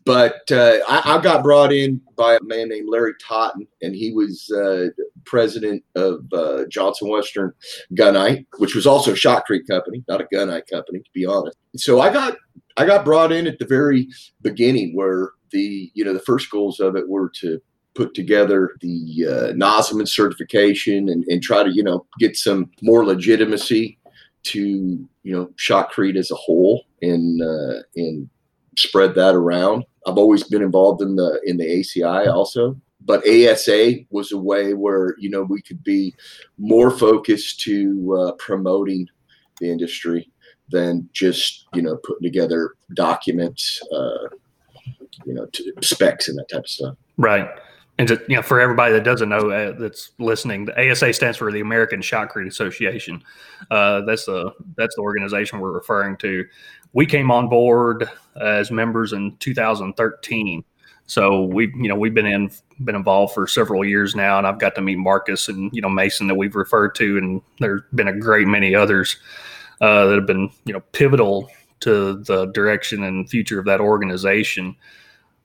[0.04, 4.12] But uh, I, I, got brought in by a man named Larry Totten, and he
[4.12, 4.88] was uh,
[5.24, 7.52] president of uh, Johnson Western
[7.94, 11.56] Gunite, which was also a shotcrete company, not a gunite company, to be honest.
[11.76, 12.36] So I got
[12.80, 14.08] I got brought in at the very
[14.40, 17.60] beginning, where the you know the first goals of it were to
[17.94, 23.04] put together the uh, nozzleman certification and, and try to you know get some more
[23.04, 23.98] legitimacy
[24.44, 28.30] to you know shotcrete as a whole and uh, and
[28.78, 29.84] spread that around.
[30.06, 34.72] I've always been involved in the in the ACI also, but ASA was a way
[34.72, 36.14] where you know we could be
[36.56, 39.06] more focused to uh, promoting
[39.60, 40.30] the industry
[40.70, 44.28] than just you know putting together documents uh,
[45.24, 45.46] you know,
[45.80, 46.96] specs and that type of stuff.
[47.16, 47.48] Right.
[47.98, 51.36] And to, you know, for everybody that doesn't know uh, that's listening, the ASA stands
[51.36, 53.22] for the American Shotcrete Association.
[53.70, 56.46] Uh, that's the that's the organization we're referring to.
[56.92, 58.08] We came on board
[58.40, 60.64] as members in 2013.
[61.06, 62.50] So we, you know, we've been in
[62.84, 65.90] been involved for several years now, and I've got to meet Marcus and you know
[65.90, 69.18] Mason that we've referred to, and there's been a great many others
[69.80, 74.76] uh, that have been you know pivotal to the direction and future of that organization.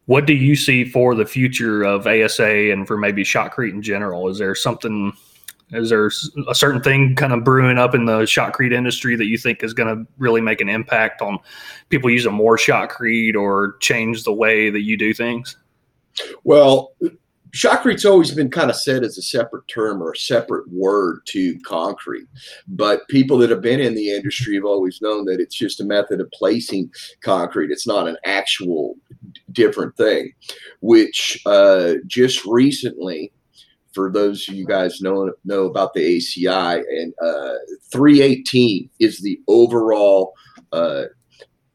[0.05, 4.27] What do you see for the future of ASA and for maybe shotcrete in general?
[4.27, 5.13] Is there something,
[5.71, 6.11] is there
[6.47, 9.73] a certain thing kind of brewing up in the shotcrete industry that you think is
[9.73, 11.39] going to really make an impact on
[11.89, 15.57] people using more shotcrete or change the way that you do things?
[16.43, 16.93] Well,
[17.55, 21.57] Shotcrete's always been kind of said as a separate term or a separate word to
[21.59, 22.27] concrete.
[22.67, 25.85] But people that have been in the industry have always known that it's just a
[25.85, 26.91] method of placing
[27.21, 27.71] concrete.
[27.71, 28.95] It's not an actual
[29.53, 30.33] different thing,
[30.81, 33.31] which uh, just recently,
[33.93, 37.53] for those of you guys know know about the ACI, and uh,
[37.89, 40.33] 318 is the overall
[40.73, 41.03] uh,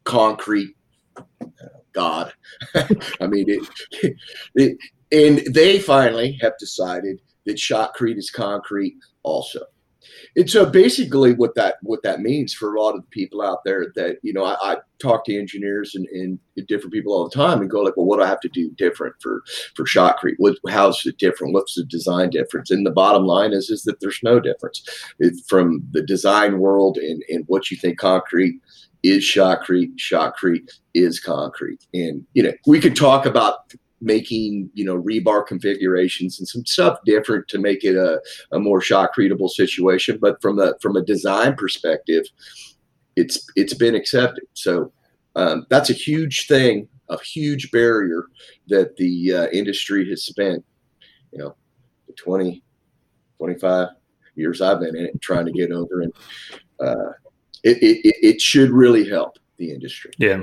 [0.05, 0.77] concrete
[1.93, 2.35] God.
[2.75, 4.17] I mean, it,
[4.55, 4.77] it,
[5.13, 9.61] and they finally have decided that shotcrete is concrete also.
[10.37, 13.59] And so basically what that what that means for a lot of the people out
[13.65, 17.35] there that, you know, I, I talk to engineers and, and, different people all the
[17.35, 19.43] time and go like, well, what do I have to do different for
[19.75, 20.35] for shotcrete?
[20.37, 21.55] What how's it different?
[21.55, 22.71] What's the design difference?
[22.71, 24.83] And the bottom line is is that there's no difference
[25.49, 28.61] from the design world and, and what you think concrete
[29.03, 31.87] is shotcrete, shotcrete is concrete.
[31.95, 36.99] And you know, we could talk about making you know rebar configurations and some stuff
[37.05, 38.21] different to make it a,
[38.53, 42.25] a more shotcreteable situation but from a from a design perspective
[43.17, 44.93] it's it's been accepted so
[45.37, 48.27] um, that's a huge thing a huge barrier
[48.69, 50.65] that the uh, industry has spent
[51.33, 51.55] you know
[52.17, 52.63] 20
[53.39, 53.89] 25
[54.35, 56.13] years i've been in it trying to get over and
[56.81, 57.13] uh,
[57.63, 60.11] it, it, it should really help the industry.
[60.19, 60.43] Yeah.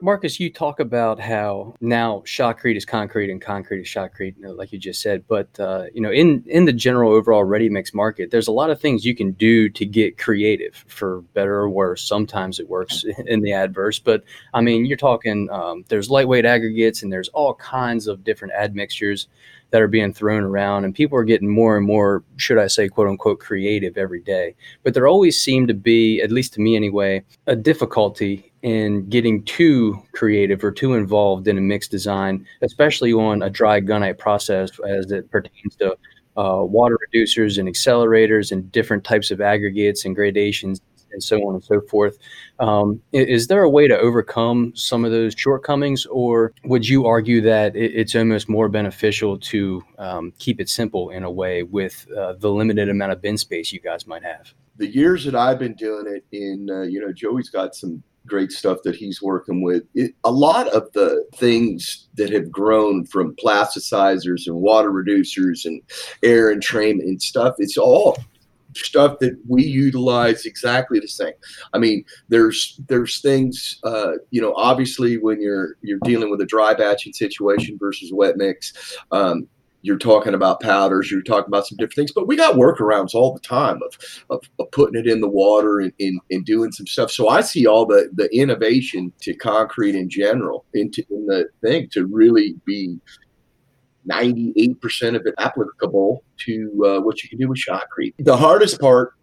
[0.00, 4.78] Marcus, you talk about how now shotcrete is concrete and concrete is shotcrete, like you
[4.78, 5.24] just said.
[5.26, 8.70] But uh, you know, in in the general overall ready mix market, there's a lot
[8.70, 12.06] of things you can do to get creative, for better or worse.
[12.06, 17.02] Sometimes it works in the adverse, but I mean, you're talking um, there's lightweight aggregates
[17.02, 19.28] and there's all kinds of different admixtures
[19.70, 22.88] that are being thrown around, and people are getting more and more, should I say,
[22.88, 24.54] quote unquote, creative every day.
[24.84, 29.44] But there always seemed to be, at least to me anyway, a difficulty in getting
[29.44, 34.70] too creative or too involved in a mix design, especially on a dry gunite process
[34.88, 35.92] as it pertains to
[36.36, 40.80] uh, water reducers and accelerators and different types of aggregates and gradations
[41.12, 42.18] and so on and so forth.
[42.58, 47.40] Um, is there a way to overcome some of those shortcomings, or would you argue
[47.42, 52.32] that it's almost more beneficial to um, keep it simple in a way with uh,
[52.32, 54.52] the limited amount of bin space you guys might have?
[54.76, 58.52] The years that I've been doing it, in uh, you know, Joey's got some great
[58.52, 59.84] stuff that he's working with.
[59.94, 65.82] It, a lot of the things that have grown from plasticizers and water reducers and
[66.22, 68.18] air entrainment and stuff, it's all
[68.74, 71.32] stuff that we utilize exactly the same.
[71.72, 76.46] I mean, there's there's things, uh, you know, obviously when you're you're dealing with a
[76.46, 78.96] dry batching situation versus wet mix.
[79.10, 79.48] Um,
[79.86, 83.32] you're talking about powders, you're talking about some different things, but we got workarounds all
[83.32, 86.88] the time of, of, of putting it in the water and, and, and, doing some
[86.88, 87.08] stuff.
[87.10, 91.88] So I see all the, the innovation to concrete in general into in the thing
[91.92, 92.98] to really be
[94.10, 98.14] 98% of it applicable to uh, what you can do with shotcrete.
[98.18, 99.14] The hardest part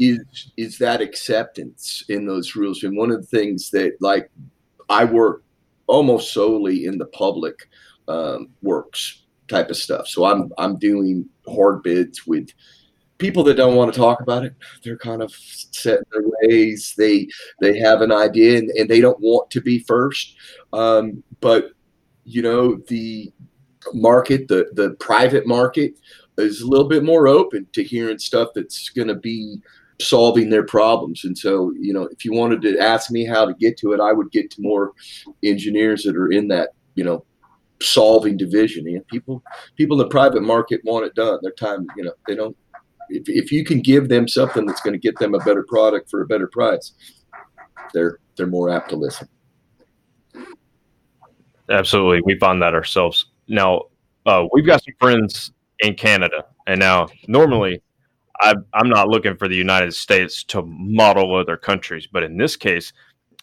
[0.00, 2.82] is is that acceptance in those rules.
[2.82, 4.30] And one of the things that like
[4.88, 5.42] I work
[5.86, 7.68] almost solely in the public
[8.06, 10.08] um, works type of stuff.
[10.08, 12.50] So I'm I'm doing hard bids with
[13.18, 14.54] people that don't want to talk about it.
[14.82, 16.94] They're kind of set in their ways.
[16.96, 17.28] They
[17.60, 20.36] they have an idea and, and they don't want to be first.
[20.72, 21.72] Um, but
[22.24, 23.32] you know the
[23.92, 25.98] market, the the private market,
[26.38, 29.60] is a little bit more open to hearing stuff that's going to be
[30.00, 31.24] solving their problems.
[31.24, 34.00] And so, you know, if you wanted to ask me how to get to it,
[34.00, 34.92] I would get to more
[35.42, 37.24] engineers that are in that, you know,
[37.82, 38.86] solving division.
[38.86, 39.42] You know, people
[39.76, 41.38] people in the private market want it done.
[41.42, 42.56] Their time, you know, they don't.
[43.10, 46.10] If, if you can give them something that's going to get them a better product
[46.10, 46.92] for a better price,
[47.94, 49.28] they're they're more apt to listen.
[51.70, 53.82] Absolutely, we found that ourselves now
[54.26, 57.82] uh, we've got some friends in Canada, and now normally
[58.40, 62.56] I, I'm not looking for the United States to model other countries, but in this
[62.56, 62.92] case,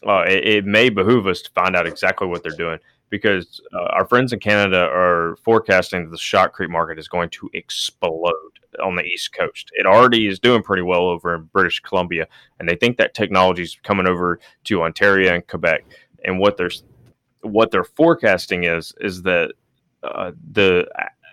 [0.08, 2.78] uh, it, it, may behoove us to find out exactly what they're doing
[3.15, 7.49] because uh, our friends in Canada are forecasting that the shotcrete market is going to
[7.54, 8.34] explode
[8.84, 9.71] on the East Coast.
[9.73, 12.28] It already is doing pretty well over in British Columbia,
[12.60, 15.86] and they think that technology is coming over to Ontario and Quebec.
[16.25, 16.71] And what they're
[17.41, 19.54] what they're forecasting is is that
[20.04, 20.86] uh, the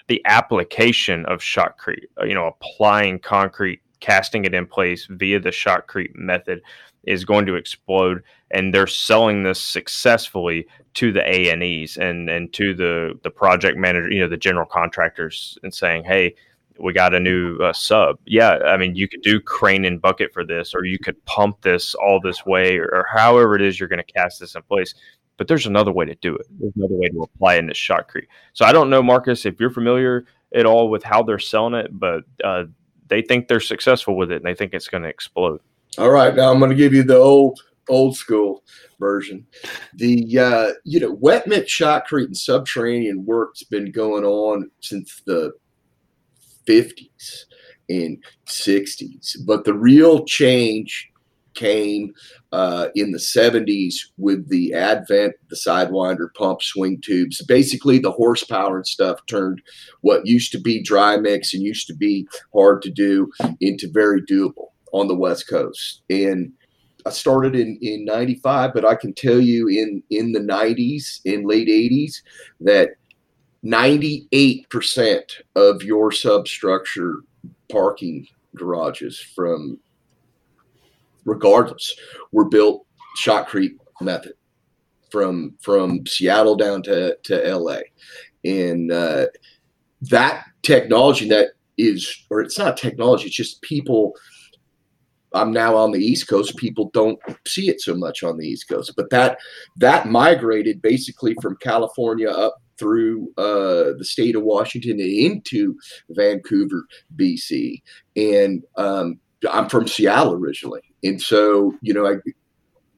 [0.06, 6.14] the application of shotcrete, you know, applying concrete, casting it in place via the shotcrete
[6.14, 6.60] method
[7.04, 12.74] is going to explode and they're selling this successfully to the A&Es and and to
[12.74, 16.34] the the project manager, you know, the general contractors and saying, "Hey,
[16.78, 18.18] we got a new uh, sub.
[18.26, 21.62] Yeah, I mean, you could do crane and bucket for this, or you could pump
[21.62, 24.62] this all this way, or, or however it is you're going to cast this in
[24.62, 24.94] place
[25.42, 26.46] but there's another way to do it.
[26.60, 28.26] There's another way to apply in this shotcrete.
[28.52, 31.88] So I don't know, Marcus, if you're familiar at all with how they're selling it,
[31.98, 32.64] but uh,
[33.08, 35.60] they think they're successful with it and they think it's going to explode.
[35.98, 38.62] All right, now I'm going to give you the old old school
[38.98, 39.46] version.
[39.94, 45.52] The uh, you know wet mix shotcrete and subterranean work's been going on since the
[46.66, 47.44] 50s
[47.90, 51.10] and 60s, but the real change
[51.54, 52.14] came
[52.52, 58.76] uh, in the 70s with the advent the sidewinder pump swing tubes basically the horsepower
[58.76, 59.60] and stuff turned
[60.00, 64.22] what used to be dry mix and used to be hard to do into very
[64.22, 66.52] doable on the west coast and
[67.06, 71.44] i started in, in 95 but i can tell you in in the 90s in
[71.44, 72.22] late 80s
[72.60, 72.90] that
[73.64, 75.22] 98%
[75.54, 77.18] of your substructure
[77.70, 79.78] parking garages from
[81.24, 81.94] regardless,
[82.32, 82.86] were built
[83.22, 84.34] shotcrete method
[85.10, 87.80] from from Seattle down to to LA,
[88.44, 89.26] and uh,
[90.02, 94.14] that technology that is, or it's not technology, it's just people.
[95.34, 96.56] I'm now on the East Coast.
[96.56, 99.38] People don't see it so much on the East Coast, but that
[99.76, 105.76] that migrated basically from California up through uh, the state of Washington and into
[106.10, 106.84] Vancouver,
[107.16, 107.82] BC,
[108.16, 109.18] and um,
[109.50, 112.16] I'm from Seattle originally, and so you know I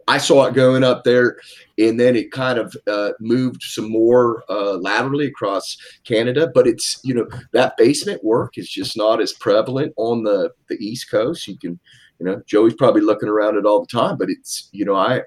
[0.07, 1.37] I saw it going up there,
[1.78, 6.51] and then it kind of uh, moved some more uh, laterally across Canada.
[6.53, 10.76] But it's you know that basement work is just not as prevalent on the the
[10.76, 11.49] East Coast.
[11.49, 11.80] You can
[12.19, 15.23] you know Joey's probably looking around it all the time, but it's you know I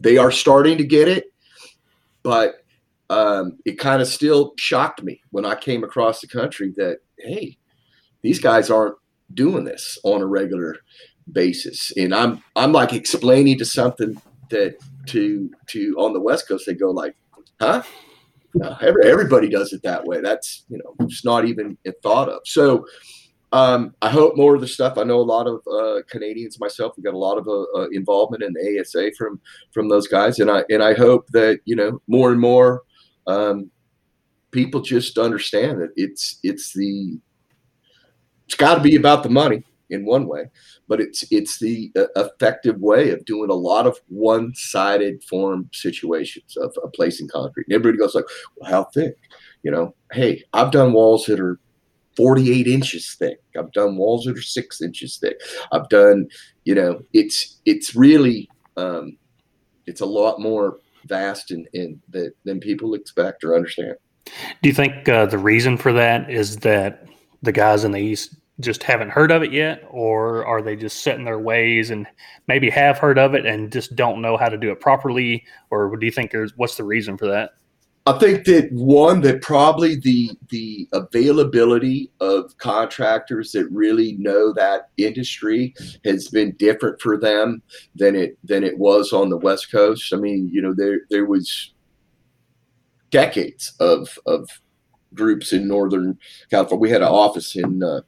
[0.00, 1.32] they are starting to get it,
[2.22, 2.56] but
[3.08, 7.58] um, it kind of still shocked me when I came across the country that hey,
[8.22, 8.96] these guys aren't
[9.32, 10.76] doing this on a regular
[11.30, 11.92] basis.
[11.96, 14.20] And I'm I'm like explaining to something
[14.50, 17.16] that to to on the West Coast they go like,
[17.60, 17.82] huh?
[18.54, 20.20] No, every, everybody does it that way.
[20.20, 22.40] That's you know it's not even thought of.
[22.44, 22.86] So
[23.52, 24.98] um, I hope more of the stuff.
[24.98, 26.94] I know a lot of uh, Canadians myself.
[26.96, 29.40] We got a lot of uh, uh, involvement in the ASA from
[29.72, 32.82] from those guys, and I and I hope that you know more and more
[33.26, 33.70] um,
[34.50, 37.18] people just understand that it's it's the
[38.46, 40.50] it's got to be about the money in one way,
[40.88, 46.56] but it's it's the uh, effective way of doing a lot of one-sided form situations
[46.56, 47.66] of, of placing concrete.
[47.68, 48.24] And everybody goes like,
[48.56, 49.16] "Well, how thick?"
[49.62, 51.60] You know, hey, I've done walls that are
[52.16, 53.40] 48 inches thick.
[53.58, 55.40] I've done walls that are six inches thick.
[55.72, 56.28] I've done,
[56.64, 59.16] you know, it's it's really um,
[59.86, 63.96] it's a lot more vast and in, in, than people expect or understand.
[64.24, 67.06] Do you think uh, the reason for that is that
[67.42, 71.02] the guys in the East just haven't heard of it yet, or are they just
[71.02, 72.06] set in their ways and
[72.48, 75.44] maybe have heard of it and just don't know how to do it properly?
[75.70, 77.50] Or do you think there's what's the reason for that?
[78.06, 84.90] I think that one that probably the the availability of contractors that really know that
[84.96, 87.62] industry has been different for them
[87.96, 90.12] than it than it was on the West Coast.
[90.14, 91.74] I mean, you know, there there was
[93.10, 94.48] decades of of
[95.12, 96.16] groups in Northern
[96.48, 96.80] California.
[96.80, 98.02] We had an office in uh,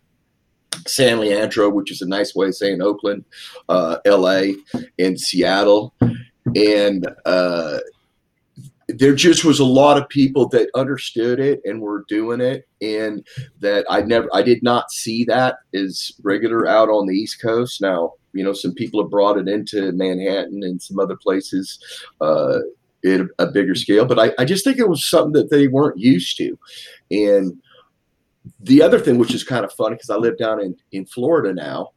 [0.86, 3.24] San Leandro, which is a nice way of saying Oakland,
[3.68, 4.54] uh, L.A.,
[4.98, 5.94] and Seattle,
[6.54, 7.78] and uh,
[8.88, 13.26] there just was a lot of people that understood it and were doing it and
[13.60, 17.80] that i never i did not see that as regular out on the east coast.
[17.82, 21.78] Now you know some people have brought it into manhattan and some other places
[22.20, 22.58] uh,
[23.04, 25.68] at a, a bigger scale but I, I just think it was something that they
[25.68, 26.58] weren't used to.
[27.10, 27.60] And
[28.60, 31.52] the other thing which is kind of funny because i live down in, in florida
[31.52, 31.90] now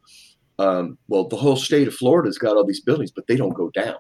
[0.60, 3.70] um, well the whole state of florida's got all these buildings but they don't go
[3.70, 3.96] down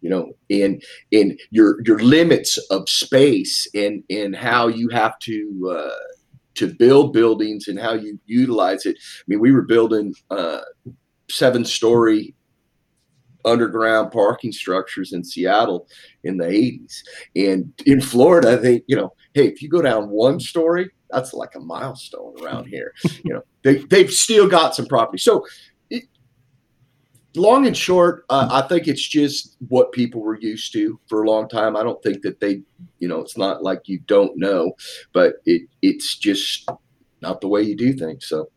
[0.00, 0.80] you know in
[1.10, 6.14] in your your limits of space and and how you have to uh,
[6.54, 8.96] to build buildings and how you utilize it.
[8.96, 10.60] I mean we were building uh,
[11.30, 12.34] seven story
[13.44, 15.86] underground parking structures in seattle
[16.24, 17.02] in the 80s
[17.36, 21.54] and in florida think you know hey if you go down one story that's like
[21.54, 22.92] a milestone around here
[23.22, 23.42] you know.
[23.66, 25.18] They, they've still got some property.
[25.18, 25.44] So
[27.36, 31.30] long and short, uh, I think it's just what people were used to for a
[31.30, 31.76] long time.
[31.76, 32.62] I don't think that they,
[32.98, 34.72] you know, it's not like you don't know,
[35.12, 36.68] but it it's just
[37.22, 38.26] not the way you do things.
[38.26, 38.50] So.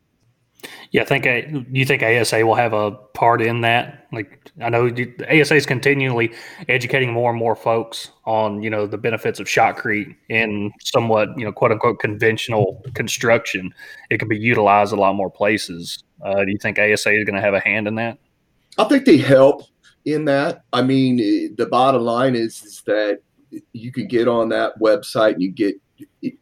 [0.92, 4.08] Yeah, I think I, you think ASA will have a part in that.
[4.12, 4.88] Like I know
[5.30, 6.34] ASA is continually
[6.68, 11.46] educating more and more folks on you know the benefits of shotcrete in somewhat you
[11.46, 13.74] know quote unquote conventional construction.
[14.10, 16.04] It can be utilized a lot more places.
[16.26, 18.18] Uh, do you think ASA is going to have a hand in that?
[18.78, 19.64] I think they help
[20.06, 20.64] in that.
[20.74, 23.22] I mean, eh, the bottom line is, is that
[23.74, 25.76] you can get on that website and you get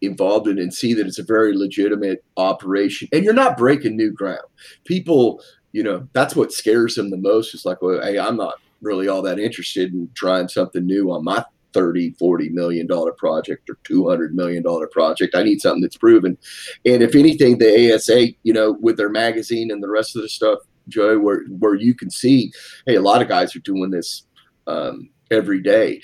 [0.02, 4.12] involved in and see that it's a very legitimate operation and you're not breaking new
[4.12, 4.42] ground.
[4.86, 7.54] People, you know, that's what scares them the most.
[7.54, 11.24] It's like, well, hey, I'm not really all that interested in trying something new on
[11.24, 15.98] my 30 40 million dollar project or 200 million dollar project i need something that's
[15.98, 16.38] proven
[16.86, 20.30] and if anything the asa you know with their magazine and the rest of the
[20.30, 22.52] stuff Joe, where where you can see,
[22.86, 24.24] hey, a lot of guys are doing this
[24.68, 26.02] um, every day.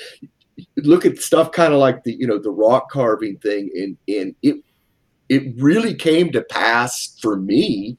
[0.77, 4.35] Look at stuff kind of like the you know the rock carving thing, and and
[4.41, 4.57] it
[5.29, 7.97] it really came to pass for me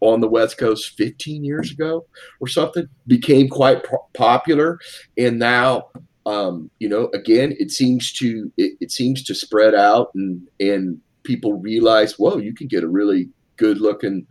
[0.00, 2.06] on the West Coast 15 years ago
[2.40, 2.86] or something.
[3.06, 4.78] Became quite po- popular,
[5.16, 5.88] and now
[6.26, 11.00] um, you know again it seems to it, it seems to spread out and and
[11.26, 14.26] people realize, whoa, you can get a really good looking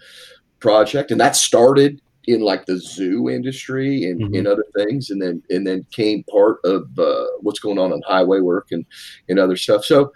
[0.65, 4.33] project, and that started in like the zoo industry and, mm-hmm.
[4.33, 8.01] and other things, and then and then came part of uh, what's going on in
[8.07, 8.83] highway work and
[9.29, 9.85] and other stuff.
[9.85, 10.11] So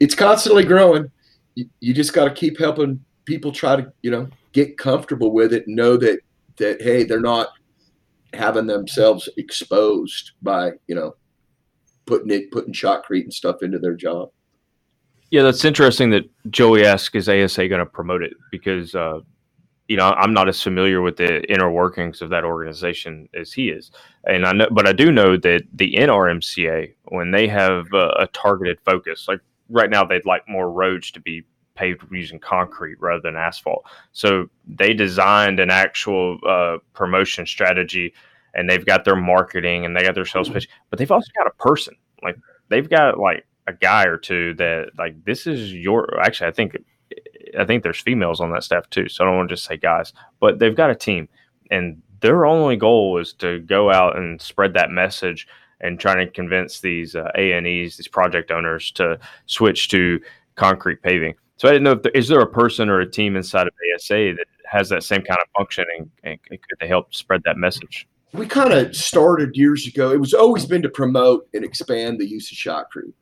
[0.00, 1.10] it's constantly growing.
[1.54, 5.52] You, you just got to keep helping people try to you know get comfortable with
[5.52, 6.18] it, know that
[6.56, 7.50] that hey, they're not
[8.34, 11.14] having themselves exposed by you know
[12.06, 14.30] putting it putting shotcrete and stuff into their job.
[15.30, 19.20] Yeah, that's interesting that Joey asked, "Is ASA going to promote it?" Because uh,
[19.88, 23.68] you know, I'm not as familiar with the inner workings of that organization as he
[23.68, 23.90] is,
[24.24, 28.26] and I know, but I do know that the NRMCA, when they have a, a
[28.32, 33.20] targeted focus, like right now, they'd like more roads to be paved using concrete rather
[33.22, 33.84] than asphalt.
[34.12, 38.14] So they designed an actual uh, promotion strategy,
[38.54, 41.46] and they've got their marketing and they got their sales pitch, but they've also got
[41.46, 42.36] a person, like
[42.68, 46.76] they've got like a guy or two that like this is your actually I think
[47.58, 49.76] I think there's females on that staff too, so I don't want to just say
[49.76, 51.28] guys, but they've got a team,
[51.70, 55.46] and their only goal is to go out and spread that message
[55.80, 60.20] and trying to convince these uh, A&Es, these project owners, to switch to
[60.54, 61.34] concrete paving.
[61.56, 63.72] So I didn't know if there, is there a person or a team inside of
[63.94, 67.56] ASA that has that same kind of function, and, and could they help spread that
[67.56, 68.08] message?
[68.32, 70.10] We kind of started years ago.
[70.10, 73.12] It was always been to promote and expand the use of shotcrete,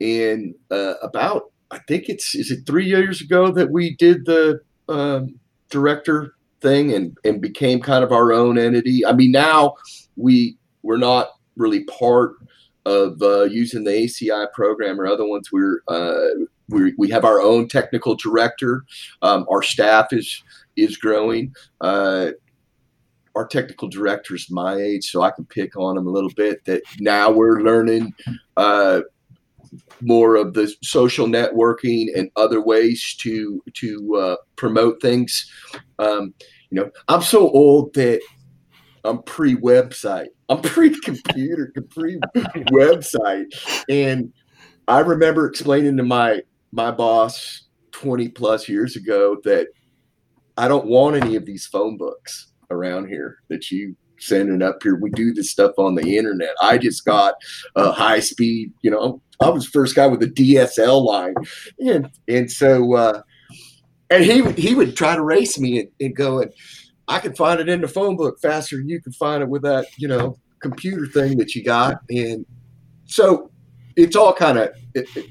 [0.00, 4.60] and uh, about I think it's is it three years ago that we did the
[4.88, 9.04] um, director thing and and became kind of our own entity.
[9.04, 9.74] I mean, now
[10.16, 12.36] we we're not really part
[12.86, 15.50] of uh, using the ACI program or other ones.
[15.50, 18.84] We're uh, we we have our own technical director.
[19.22, 20.44] Um, our staff is
[20.76, 21.54] is growing.
[21.80, 22.30] Uh,
[23.34, 26.64] our technical director is my age, so I can pick on him a little bit.
[26.66, 28.14] That now we're learning
[28.56, 29.00] uh,
[30.00, 35.50] more of the social networking and other ways to to uh, promote things.
[35.98, 36.34] Um,
[36.70, 38.20] you know, I'm so old that
[39.04, 40.28] I'm pre website.
[40.48, 42.18] I'm pre computer, pre
[42.72, 43.46] website,
[43.88, 44.32] and
[44.88, 49.68] I remember explaining to my my boss 20 plus years ago that
[50.56, 54.96] I don't want any of these phone books around here that you sending up here.
[54.96, 56.54] We do this stuff on the internet.
[56.62, 57.34] I just got
[57.76, 61.34] a high speed, you know, I was first guy with a DSL line.
[61.80, 63.22] And and so uh
[64.10, 66.52] and he he would try to race me and, and go and
[67.08, 69.62] I could find it in the phone book faster than you can find it with
[69.62, 72.00] that, you know, computer thing that you got.
[72.08, 72.46] And
[73.04, 73.50] so
[73.96, 74.70] it's all kind of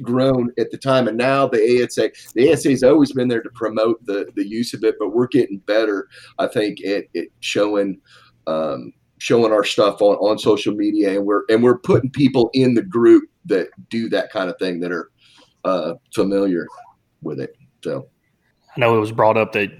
[0.02, 1.08] grown at the time.
[1.08, 4.74] And now the ASA, the ASA has always been there to promote the, the use
[4.74, 6.08] of it, but we're getting better,
[6.40, 8.00] I think, at, at showing
[8.48, 12.74] um, showing our stuff on, on social media and we're and we're putting people in
[12.74, 15.10] the group that do that kind of thing that are
[15.64, 16.68] uh, familiar
[17.22, 17.56] with it.
[17.84, 18.08] So
[18.76, 19.72] I know it was brought up that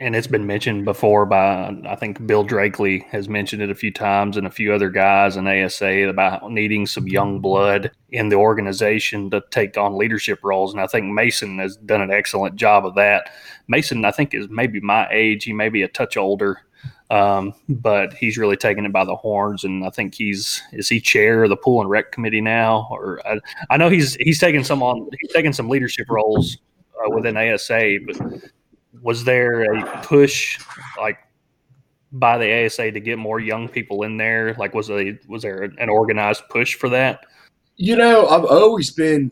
[0.00, 3.92] and it's been mentioned before by I think Bill Drakeley has mentioned it a few
[3.92, 8.36] times and a few other guys in ASA about needing some young blood in the
[8.36, 10.72] organization to take on leadership roles.
[10.72, 13.30] And I think Mason has done an excellent job of that.
[13.66, 15.44] Mason, I think, is maybe my age.
[15.44, 16.60] He may be a touch older,
[17.10, 19.64] um, but he's really taken it by the horns.
[19.64, 23.20] And I think he's is he chair of the pool and rec committee now, or
[23.26, 23.40] I,
[23.70, 26.58] I know he's he's taken some on he's taken some leadership roles
[26.94, 28.16] uh, within ASA, but
[29.02, 30.60] was there a push
[30.98, 31.18] like
[32.12, 34.54] by the ASA to get more young people in there?
[34.58, 37.20] Like, was a was there an organized push for that?
[37.76, 39.30] You know, I've always been.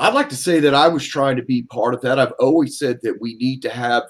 [0.00, 2.20] I'd like to say that I was trying to be part of that.
[2.20, 4.04] I've always said that we need to have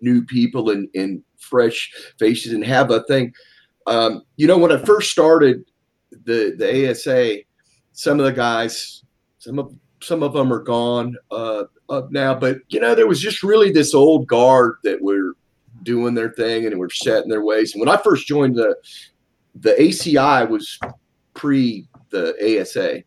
[0.00, 3.32] new people and, and fresh faces and have a thing.
[3.86, 5.64] Um, you know, when I first started
[6.24, 7.38] the the ASA,
[7.92, 9.02] some of the guys,
[9.38, 13.20] some of some of them are gone uh, up now, but you know, there was
[13.20, 15.34] just really this old guard that were
[15.82, 17.72] doing their thing and were set in their ways.
[17.72, 18.76] And when I first joined the
[19.54, 20.78] the ACI was
[21.34, 23.02] pre the ASA,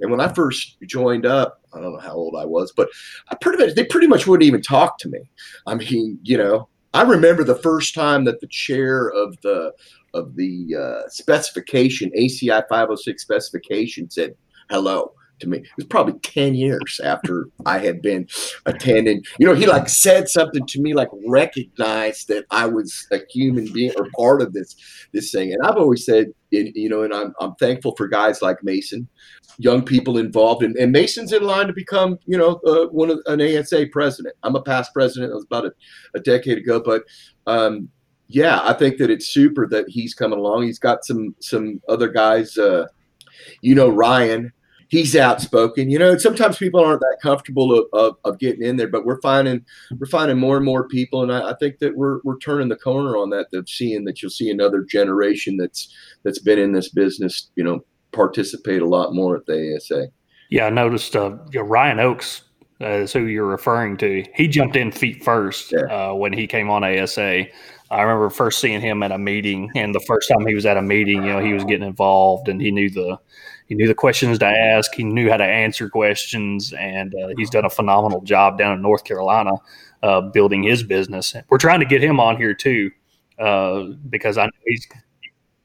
[0.00, 2.88] and when I first joined up, I don't know how old I was, but
[3.30, 5.20] I pretty much they pretty much wouldn't even talk to me.
[5.66, 9.72] I mean, you know, I remember the first time that the chair of the
[10.14, 14.34] of the uh, specification ACI 506 specification said
[14.70, 15.58] hello to me.
[15.58, 18.28] It was probably 10 years after I had been
[18.66, 19.22] attending.
[19.38, 23.72] You know, he like said something to me, like recognized that I was a human
[23.72, 24.76] being or part of this
[25.12, 25.52] this thing.
[25.52, 29.08] And I've always said, you know, and I'm, I'm thankful for guys like Mason,
[29.58, 30.62] young people involved.
[30.62, 34.34] And, and Mason's in line to become, you know, uh, one of an ASA president.
[34.42, 35.30] I'm a past president.
[35.30, 35.72] That was about a,
[36.14, 36.80] a decade ago.
[36.80, 37.04] But
[37.46, 37.88] um,
[38.28, 40.62] yeah, I think that it's super that he's coming along.
[40.62, 42.56] He's got some some other guys.
[42.56, 42.86] Uh,
[43.60, 44.52] you know, Ryan
[44.90, 45.88] he's outspoken.
[45.88, 49.20] You know, sometimes people aren't that comfortable of, of, of, getting in there, but we're
[49.22, 49.64] finding
[49.98, 52.76] we're finding more and more people, and I, I, think that we're we're turning the
[52.76, 53.46] corner on that.
[53.54, 57.80] Of seeing that you'll see another generation that's that's been in this business, you know,
[58.12, 60.08] participate a lot more at the ASA.
[60.50, 62.42] Yeah, I noticed uh, Ryan Oakes.
[62.82, 64.24] Uh, who you're referring to.
[64.34, 65.80] He jumped in feet first yeah.
[65.80, 67.44] uh, when he came on ASA.
[67.90, 70.78] I remember first seeing him at a meeting, and the first time he was at
[70.78, 73.18] a meeting, you know, he was getting involved, and he knew the
[73.70, 74.94] he knew the questions to ask.
[74.94, 78.82] He knew how to answer questions, and uh, he's done a phenomenal job down in
[78.82, 79.52] North Carolina.
[80.02, 81.34] uh, building his business.
[81.48, 82.90] We're trying to get him on here too
[83.38, 84.86] uh, because I know he's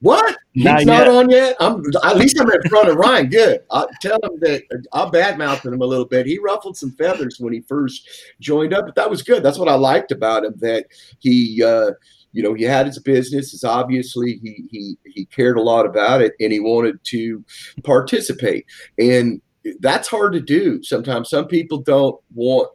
[0.02, 0.38] what?
[0.52, 1.56] He's Not not, on yet.
[1.60, 3.28] I'm at least I'm in front of Ryan.
[3.30, 3.62] Good.
[3.72, 6.26] I tell him that I badmouthed him a little bit.
[6.26, 8.08] He ruffled some feathers when he first
[8.40, 9.42] joined up, but that was good.
[9.42, 10.54] That's what I liked about him.
[10.58, 10.86] That
[11.20, 11.92] he, uh,
[12.36, 13.54] you know, he had his business.
[13.54, 17.44] It's obviously he he he cared a lot about it, and he wanted to
[17.84, 18.66] participate.
[19.00, 19.42] And
[19.80, 20.84] that's hard to do.
[20.84, 22.70] Sometimes some people don't want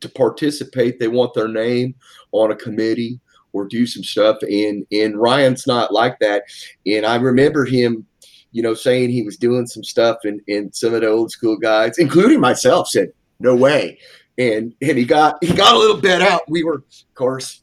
[0.00, 0.98] to participate.
[0.98, 1.94] They want their name
[2.32, 3.20] on a committee
[3.52, 4.38] or do some stuff.
[4.42, 6.42] And and Ryan's not like that.
[6.84, 8.04] And I remember him,
[8.50, 11.56] you know, saying he was doing some stuff, and and some of the old school
[11.56, 13.96] guys, including myself, said, "No way."
[14.38, 16.42] And and he got he got a little bit out.
[16.48, 17.62] We were, of course,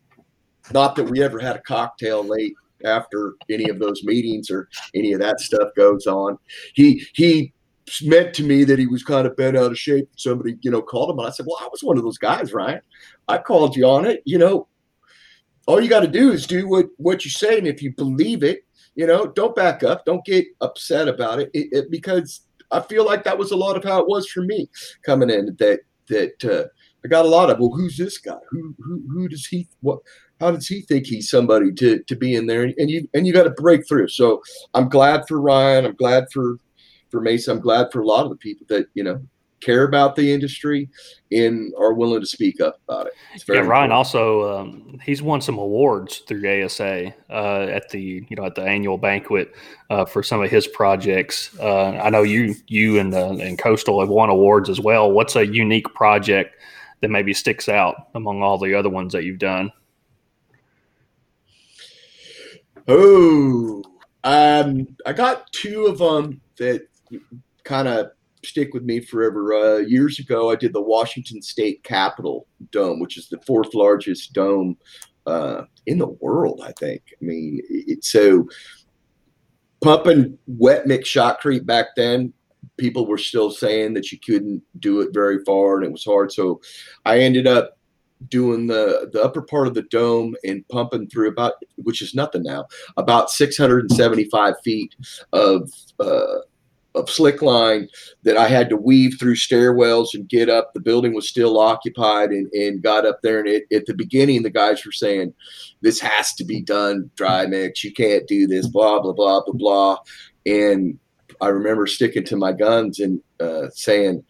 [0.74, 2.54] not that we ever had a cocktail late
[2.84, 6.38] after any of those meetings or any of that stuff goes on.
[6.74, 7.54] He he
[8.04, 10.10] meant to me that he was kind of bent out of shape.
[10.16, 12.54] Somebody, you know, called him, and I said, "Well, I was one of those guys,
[12.54, 12.82] Ryan.
[13.28, 14.22] I called you on it.
[14.26, 14.68] You know,
[15.68, 18.44] all you got to do is do what what you say, and if you believe
[18.44, 18.66] it,
[18.96, 22.42] you know, don't back up, don't get upset about it, it, it because
[22.72, 24.70] I feel like that was a lot of how it was for me
[25.06, 25.56] coming in.
[25.60, 26.68] That that uh,
[27.04, 27.60] I got a lot of.
[27.60, 28.38] Well, who's this guy?
[28.50, 30.00] Who who who does he what?
[30.42, 32.64] How does he think he's somebody to to be in there?
[32.64, 34.10] And you and you got to break through.
[34.10, 34.42] So
[34.74, 35.86] I'm glad for Ryan.
[35.86, 36.58] I'm glad for
[37.10, 37.56] for Mason.
[37.56, 39.22] I'm glad for a lot of the people that you know
[39.62, 40.90] care about the industry
[41.32, 43.14] and are willing to speak up about it.
[43.34, 43.94] It's yeah, Ryan important.
[43.94, 48.64] also um, he's won some awards through ASA uh, at the you know at the
[48.64, 49.54] annual banquet
[49.90, 51.58] uh, for some of his projects.
[51.60, 55.12] Uh, I know you you and uh, and Coastal have won awards as well.
[55.12, 56.56] What's a unique project
[57.02, 59.72] that maybe sticks out among all the other ones that you've done?
[62.88, 63.84] Oh,
[64.24, 66.88] um, I got two of them that
[67.64, 68.12] kind of
[68.44, 69.54] stick with me forever.
[69.54, 74.34] Uh, years ago, I did the Washington State Capitol Dome, which is the fourth largest
[74.34, 74.78] dome
[75.28, 77.04] uh, in the world, I think.
[77.22, 78.48] I mean, it's so
[79.82, 82.34] pumping wet mix shotcrete back then.
[82.78, 86.32] People were still saying that you couldn't do it very far, and it was hard.
[86.32, 86.62] So,
[87.06, 87.78] I ended up
[88.28, 92.44] doing the the upper part of the dome and pumping through about which is nothing
[92.44, 92.66] now
[92.98, 94.96] about 675 feet
[95.34, 95.70] of
[96.00, 96.38] uh,
[96.96, 97.88] of slick line
[98.24, 100.74] that I had to weave through stairwells and get up.
[100.74, 103.40] The building was still occupied and, and got up there.
[103.40, 105.34] And it, at the beginning, the guys were saying,
[105.82, 107.84] This has to be done dry mix.
[107.84, 109.98] You can't do this, blah, blah, blah, blah, blah.
[110.46, 111.00] And
[111.40, 114.24] I remember sticking to my guns and uh, saying,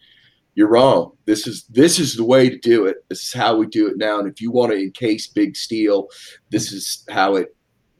[0.54, 1.12] you're wrong.
[1.24, 2.98] This is this is the way to do it.
[3.08, 4.18] This is how we do it now.
[4.18, 6.08] And if you want to encase big steel,
[6.50, 7.56] this is how it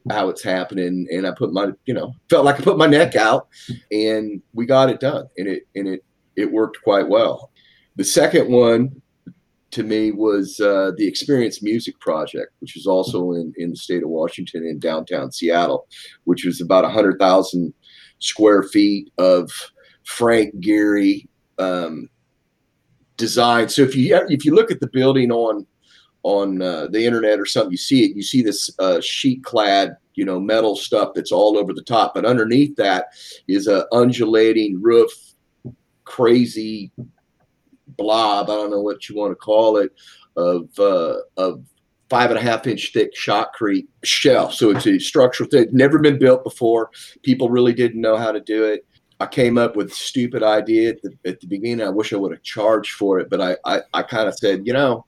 [0.09, 1.07] how it's happening.
[1.11, 3.47] And I put my you know felt like I put my neck out,
[3.91, 5.27] and we got it done.
[5.37, 7.51] And it and it it worked quite well.
[7.95, 9.01] The second one
[9.71, 14.03] to me was uh, the Experience Music Project, which is also in in the state
[14.03, 15.87] of Washington in downtown Seattle,
[16.25, 17.73] which was about a hundred thousand
[18.19, 19.51] square feet of
[20.03, 21.27] Frank Gehry.
[21.57, 22.09] Um,
[23.17, 23.69] design.
[23.69, 25.65] So if you if you look at the building on
[26.23, 28.15] on uh, the internet or something, you see it.
[28.15, 32.13] You see this uh, sheet clad, you know, metal stuff that's all over the top,
[32.13, 33.07] but underneath that
[33.47, 35.11] is a undulating roof,
[36.05, 36.91] crazy
[37.97, 38.49] blob.
[38.49, 39.91] I don't know what you want to call it
[40.35, 41.63] of uh, of
[42.09, 44.51] five and a half inch thick shotcrete shell.
[44.51, 45.67] So it's a structural thing.
[45.71, 46.91] Never been built before.
[47.23, 48.85] People really didn't know how to do it.
[49.23, 51.85] I came up with a stupid idea at the, at the beginning.
[51.85, 54.67] I wish I would have charged for it, but I, I, I kind of said,
[54.67, 55.05] you know,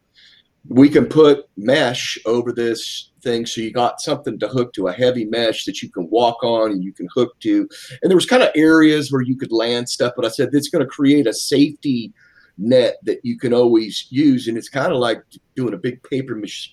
[0.69, 4.93] we can put mesh over this thing so you got something to hook to a
[4.93, 7.67] heavy mesh that you can walk on and you can hook to.
[8.01, 10.69] And there was kind of areas where you could land stuff, but I said it's
[10.69, 12.13] going to create a safety
[12.57, 14.47] net that you can always use.
[14.47, 15.23] And it's kind of like
[15.57, 16.71] doing a big paper mache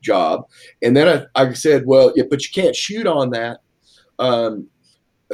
[0.00, 0.46] job.
[0.82, 3.58] And then I, I said, well, yeah, but you can't shoot on that.
[4.18, 4.68] Um,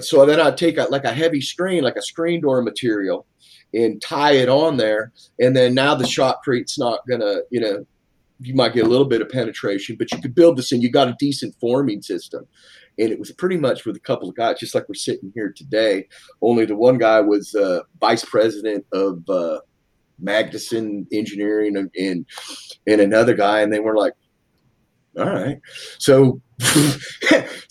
[0.00, 3.26] so then I'd take a, like a heavy screen, like a screen door material,
[3.74, 5.12] and tie it on there.
[5.40, 7.86] And then now the shotcrete's not gonna, you know,
[8.40, 10.90] you might get a little bit of penetration, but you could build this and you
[10.90, 12.46] got a decent forming system.
[12.98, 15.52] And it was pretty much with a couple of guys, just like we're sitting here
[15.56, 16.08] today.
[16.42, 19.60] Only the one guy was uh, vice president of uh,
[20.22, 22.26] Magnusson Engineering and, and
[22.86, 24.12] and another guy, and they were like,
[25.18, 25.58] all right.
[25.98, 26.40] So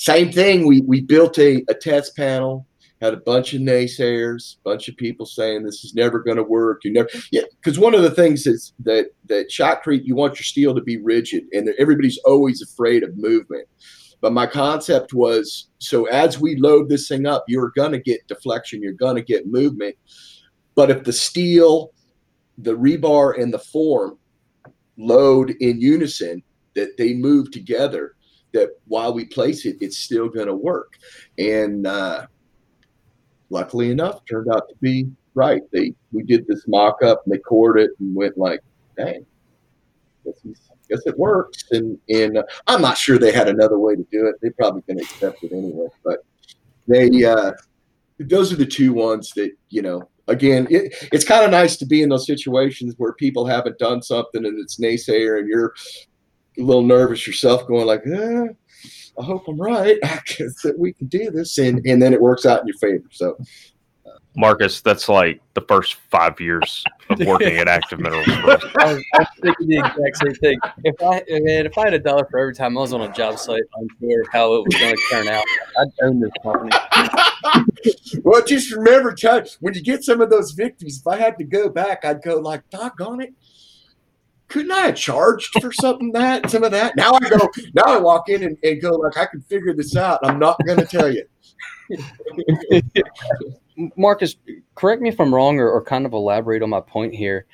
[0.02, 0.66] same thing.
[0.66, 2.66] We we built a, a test panel,
[3.02, 6.84] had a bunch of naysayers, bunch of people saying this is never going to work.
[6.84, 7.44] You never, yeah.
[7.64, 10.98] Because one of the things is that that shotcrete, you want your steel to be
[10.98, 13.68] rigid, and everybody's always afraid of movement.
[14.22, 18.28] But my concept was so as we load this thing up, you're going to get
[18.28, 19.96] deflection, you're going to get movement.
[20.74, 21.92] But if the steel,
[22.58, 24.18] the rebar, and the form
[24.98, 26.42] load in unison
[26.74, 28.16] that they move together
[28.54, 30.98] that while we place it it's still going to work.
[31.38, 32.28] And uh,
[33.50, 35.62] luckily enough turned out to be right.
[35.72, 38.62] They we did this mock-up and they cored it and went like
[38.98, 39.26] dang.
[40.26, 40.42] Guess,
[40.90, 41.66] guess it works.
[41.72, 44.36] And and uh, i'm not sure they had another way to do it.
[44.42, 46.20] They probably going to accept it anyway but
[46.88, 47.52] they uh,
[48.20, 51.86] those are the two ones that you know again it, it's kind of nice to
[51.86, 55.74] be in those situations where people haven't done something and it's naysayer and you're
[56.58, 58.48] a little nervous yourself going like eh,
[59.20, 62.22] i hope i'm right I guess that we can do this and and then it
[62.22, 63.38] works out in your favor so
[64.36, 68.28] Marcus, that's like the first five years of working at Active Minerals.
[68.30, 70.60] I was, I was thinking the exact same thing.
[70.86, 73.12] If I man, if I had a dollar for every time I was on a
[73.12, 75.44] job site, I'm sure how it was going to turn out.
[75.80, 76.72] I'd own this company.
[78.24, 81.44] well, just remember, Chuck, when you get some of those victories, if I had to
[81.44, 83.34] go back, I'd go like, doggone it.
[84.52, 86.98] Couldn't I have charged for something that some of that?
[86.98, 89.96] Now I go, now I walk in and, and go like I can figure this
[89.96, 90.20] out.
[90.24, 91.24] I'm not gonna tell you.
[93.96, 94.36] Marcus,
[94.76, 97.46] correct me if I'm wrong, or, or kind of elaborate on my point here.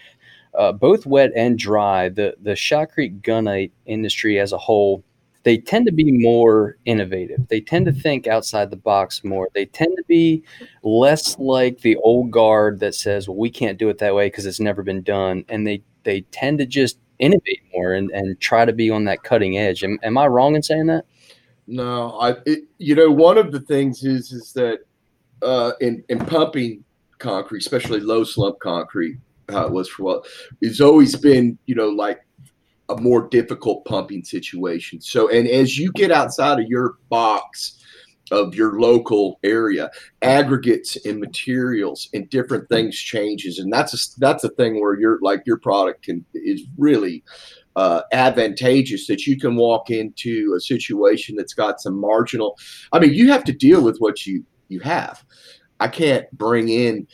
[0.58, 5.04] Uh, both wet and dry, the the shotcrete gunite industry as a whole,
[5.44, 7.48] they tend to be more innovative.
[7.48, 9.50] They tend to think outside the box more.
[9.54, 10.44] They tend to be
[10.82, 14.48] less like the old guard that says, "Well, we can't do it that way because
[14.48, 18.64] it's never been done," and they they tend to just innovate more and, and try
[18.64, 19.84] to be on that cutting edge.
[19.84, 21.06] Am, am I wrong in saying that?
[21.68, 22.38] No, I.
[22.46, 24.80] It, you know, one of the things is is that
[25.42, 26.84] uh, in in pumping
[27.20, 29.18] concrete, especially low slump concrete,
[29.50, 30.26] how it was for what
[30.62, 32.22] it's always been, you know, like
[32.88, 35.02] a more difficult pumping situation.
[35.02, 37.77] So, and as you get outside of your box
[38.32, 39.90] of your local area,
[40.22, 45.20] aggregates and materials and different things changes, and that's a that's a thing where you're
[45.22, 47.24] like your product can is really
[47.76, 52.58] uh, advantageous that you can walk into a situation that's got some marginal.
[52.92, 55.24] I mean, you have to deal with what you you have.
[55.80, 57.08] I can't bring in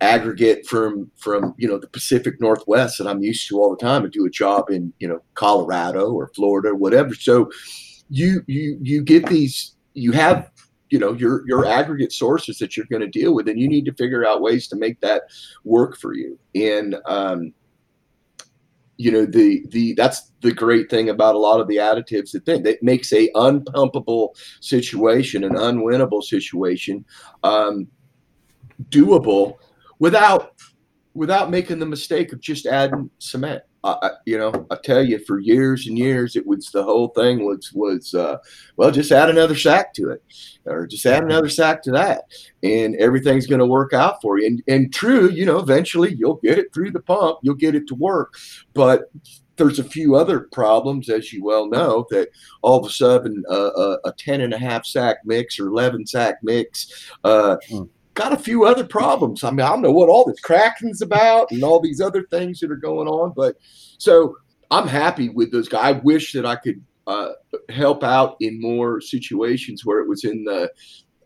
[0.00, 4.04] aggregate from from you know the Pacific Northwest that I'm used to all the time
[4.04, 7.14] and do a job in you know Colorado or Florida or whatever.
[7.14, 7.50] So
[8.10, 10.50] you you you get these you have
[10.90, 13.84] you know your your aggregate sources that you're going to deal with and you need
[13.86, 15.22] to figure out ways to make that
[15.64, 16.38] work for you.
[16.54, 17.52] And um,
[18.98, 22.46] you know the the that's the great thing about a lot of the additives that
[22.46, 24.30] thing that makes a unpumpable
[24.60, 27.04] situation an unwinnable situation
[27.42, 27.86] um,
[28.88, 29.56] doable
[29.98, 30.52] without
[31.14, 33.62] without making the mistake of just adding cement
[34.02, 37.44] I, you know, I tell you, for years and years, it was the whole thing
[37.44, 38.38] was was uh,
[38.76, 40.22] well, just add another sack to it,
[40.64, 42.24] or just add another sack to that,
[42.62, 44.46] and everything's going to work out for you.
[44.46, 47.86] And and true, you know, eventually you'll get it through the pump, you'll get it
[47.88, 48.34] to work,
[48.74, 49.10] but
[49.56, 52.28] there's a few other problems, as you well know, that
[52.62, 56.06] all of a sudden uh, a, a 10 and a half sack mix or 11
[56.06, 57.84] sack mix uh, hmm
[58.16, 59.44] got a few other problems.
[59.44, 62.58] I mean, I don't know what all this cracking's about and all these other things
[62.60, 63.56] that are going on, but
[63.98, 64.36] so
[64.70, 65.94] I'm happy with those guys.
[65.94, 67.32] I wish that I could uh,
[67.68, 70.70] help out in more situations where it was in the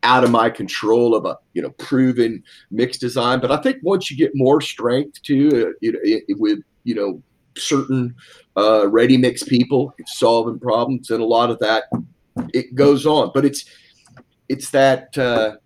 [0.03, 3.41] out of my control of a you know proven mix design.
[3.41, 6.59] But I think once you get more strength too, uh, you know, it, it, with
[6.85, 7.23] you know
[7.57, 8.15] certain
[8.57, 11.85] uh, ready mix people solving problems, and a lot of that
[12.53, 13.31] it goes on.
[13.33, 13.65] But it's
[14.49, 15.17] it's that.
[15.17, 15.57] Uh,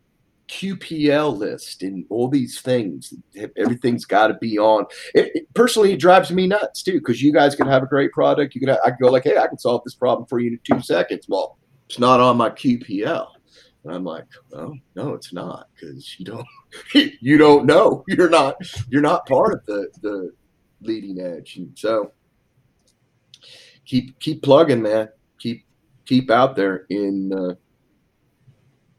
[0.48, 3.14] QPL list and all these things.
[3.56, 4.86] Everything's got to be on.
[5.14, 8.12] It, it, personally, it drives me nuts too because you guys can have a great
[8.12, 8.54] product.
[8.54, 10.60] You can, I can go like, hey, I can solve this problem for you in
[10.62, 11.26] two seconds.
[11.28, 13.28] Well, it's not on my QPL.
[13.84, 16.46] And I'm like, well, no, it's not because you don't,
[17.20, 18.04] you don't know.
[18.08, 18.56] You're not,
[18.88, 20.32] you're not part of the the
[20.80, 21.56] leading edge.
[21.56, 22.12] And so,
[23.84, 25.10] keep keep plugging, man.
[25.38, 25.66] Keep
[26.06, 27.32] keep out there in.
[27.32, 27.54] Uh,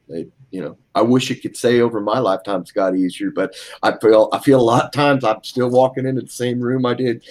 [0.07, 3.97] you know, I wish it could say over my lifetime it's got easier, but I
[3.97, 6.93] feel I feel a lot of times I'm still walking into the same room I
[6.93, 7.23] did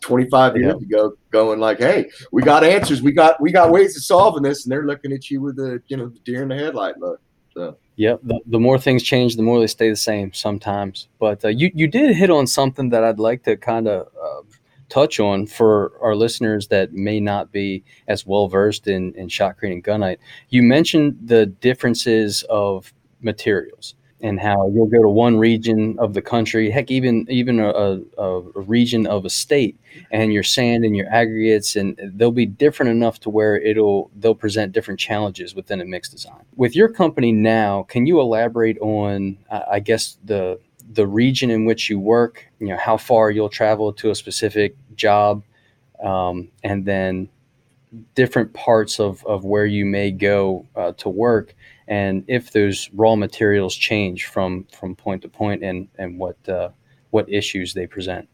[0.00, 0.86] 25 years yeah.
[0.86, 4.64] ago, going like, "Hey, we got answers, we got we got ways of solving this,"
[4.64, 7.20] and they're looking at you with the you know the deer in the headlight look.
[7.54, 7.76] So.
[7.96, 8.20] Yep.
[8.24, 11.08] The, the more things change, the more they stay the same sometimes.
[11.20, 14.42] But uh, you you did hit on something that I'd like to kind of uh,
[14.88, 19.84] touch on for our listeners that may not be as well versed in, in and
[19.84, 20.18] gunite.
[20.50, 26.22] You mentioned the differences of materials and how you'll go to one region of the
[26.22, 29.78] country, heck, even even a, a, a, region of a state,
[30.10, 34.34] and your sand and your aggregates, and they'll be different enough to where it'll they'll
[34.34, 36.42] present different challenges within a mix design.
[36.56, 40.58] With your company now, can you elaborate on, I guess the
[40.92, 44.76] the region in which you work, you know, how far you'll travel to a specific
[44.94, 45.42] job,
[46.02, 47.28] um, and then
[48.14, 51.54] different parts of, of where you may go uh, to work
[51.88, 56.70] and if those raw materials change from from point to point and and what uh,
[57.10, 58.28] what issues they present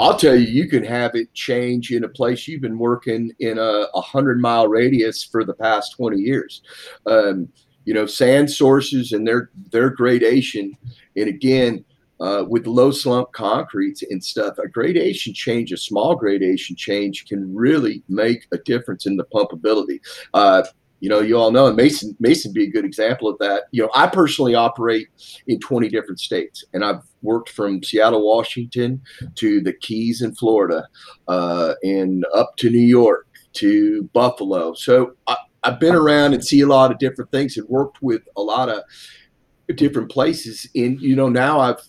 [0.00, 3.58] I'll tell you, you can have it change in a place you've been working in
[3.58, 6.62] a, a hundred mile radius for the past 20 years.
[7.04, 7.50] Um,
[7.84, 10.74] you know, sand sources and their, their gradation.
[11.18, 11.84] And again,
[12.20, 17.54] uh, with low slump concretes and stuff, a gradation change, a small gradation change can
[17.54, 20.00] really make a difference in the pumpability.
[20.34, 20.62] Uh,
[21.00, 23.64] you know, you all know, and Mason Mason be a good example of that.
[23.70, 25.08] You know, I personally operate
[25.46, 29.00] in 20 different states, and I've worked from Seattle, Washington,
[29.36, 30.88] to the Keys in Florida,
[31.28, 34.74] uh, and up to New York to Buffalo.
[34.74, 38.22] So I, I've been around and see a lot of different things, and worked with
[38.36, 38.82] a lot of
[39.76, 40.68] different places.
[40.74, 41.80] And you know, now I've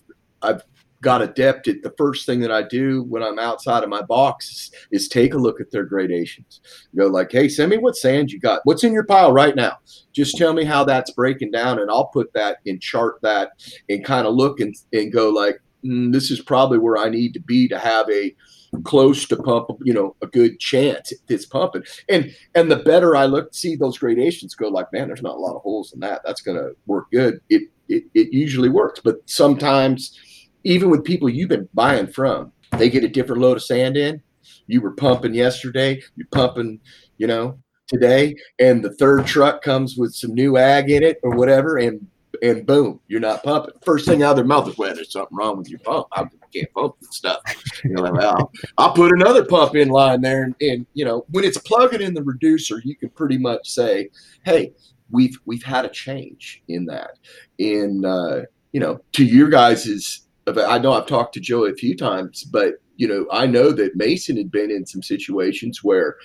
[0.41, 0.63] I've
[1.01, 4.49] got adept at the first thing that I do when I'm outside of my box
[4.49, 6.59] is, is, take a look at their gradations.
[6.95, 8.61] Go like, hey, send me what sand you got.
[8.65, 9.77] What's in your pile right now?
[10.11, 13.51] Just tell me how that's breaking down, and I'll put that and chart that
[13.87, 17.33] and kind of look and, and go like, mm, this is probably where I need
[17.33, 18.35] to be to have a
[18.83, 21.83] close to pump, you know, a good chance this pumping.
[22.07, 25.39] And and the better I look, see those gradations go like, man, there's not a
[25.39, 26.21] lot of holes in that.
[26.25, 27.39] That's gonna work good.
[27.49, 30.17] It it, it usually works, but sometimes
[30.63, 34.21] even with people you've been buying from, they get a different load of sand in.
[34.67, 36.79] You were pumping yesterday, you're pumping,
[37.17, 37.57] you know,
[37.87, 42.05] today, and the third truck comes with some new ag in it or whatever, and
[42.41, 43.73] and boom, you're not pumping.
[43.83, 46.07] First thing out of their mouth is, well, there's something wrong with your pump.
[46.11, 47.41] I can't pump this stuff.
[47.83, 50.43] You know, well, I'll put another pump in line there.
[50.43, 54.09] And, and, you know, when it's plugging in the reducer, you can pretty much say,
[54.43, 54.73] hey,
[55.11, 57.11] we've we've had a change in that.
[57.59, 61.95] And, uh, you know, to your guys's I know I've talked to Joe a few
[61.95, 66.17] times, but you know, I know that Mason had been in some situations where,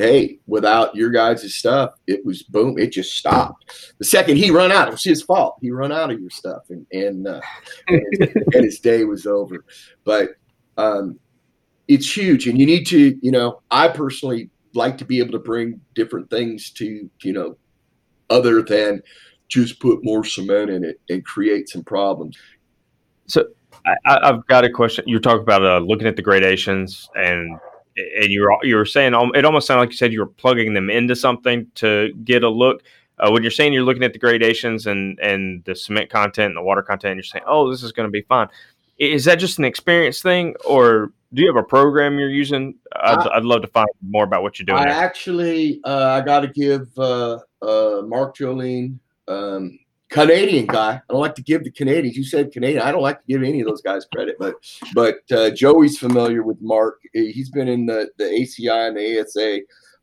[0.00, 3.92] hey, without your guys' stuff, it was boom, it just stopped.
[3.98, 5.56] The second he run out, it was his fault.
[5.60, 7.40] He run out of your stuff, and and, uh,
[7.88, 8.04] and,
[8.54, 9.64] and his day was over.
[10.04, 10.30] But
[10.76, 11.18] um,
[11.88, 15.38] it's huge, and you need to, you know, I personally like to be able to
[15.38, 17.56] bring different things to, you know,
[18.30, 19.02] other than
[19.48, 22.38] just put more cement in it and create some problems.
[23.26, 23.46] So
[24.06, 25.04] I, have got a question.
[25.06, 27.58] You're talking about uh, looking at the gradations, and
[27.96, 30.90] and you're you were saying it almost sounded like you said you were plugging them
[30.90, 32.82] into something to get a look.
[33.18, 36.56] Uh, when you're saying you're looking at the gradations and and the cement content and
[36.56, 38.48] the water content, you're saying, oh, this is going to be fine.
[38.98, 42.74] Is that just an experience thing, or do you have a program you're using?
[42.96, 44.78] I'd, I, would love to find more about what you're doing.
[44.78, 45.04] I there.
[45.04, 49.78] actually, uh, I got to give uh, uh, Mark Jolin um,
[50.10, 50.94] Canadian guy.
[50.94, 52.16] I don't like to give the Canadians.
[52.16, 52.82] You said Canadian.
[52.82, 54.54] I don't like to give any of those guys credit, but
[54.94, 57.00] but uh, Joey's familiar with Mark.
[57.12, 59.60] He's been in the the ACI and the ASA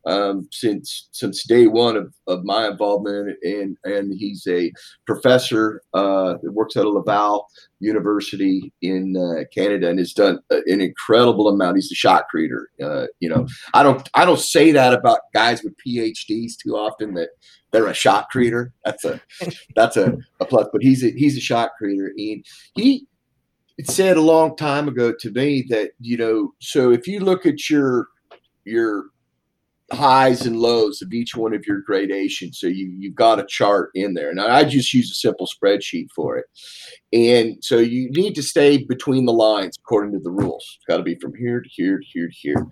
[0.08, 4.72] um, since since day one of, of my involvement, and and he's a
[5.05, 7.45] professor uh, that works at a Laval
[7.80, 11.76] University in uh, Canada and has done an incredible amount.
[11.76, 12.64] He's a shotcreter.
[12.82, 17.14] Uh, you know, I don't I don't say that about guys with PhDs too often
[17.16, 17.30] that
[17.72, 18.72] they're a shotcreter.
[18.86, 19.22] That's a
[19.76, 20.68] that's a, a plus.
[20.72, 22.45] But he's a he's a shotcreter, and
[22.76, 23.08] he
[23.84, 26.53] said a long time ago to me that you know.
[26.62, 28.08] So if you look at your
[28.64, 29.08] your
[29.94, 33.92] highs and lows of each one of your gradations, so you you've got a chart
[33.96, 34.30] in there.
[34.30, 36.46] and I just use a simple spreadsheet for it,
[37.14, 40.78] and so you need to stay between the lines according to the rules.
[40.78, 42.68] It's got to be from here to here to here to here.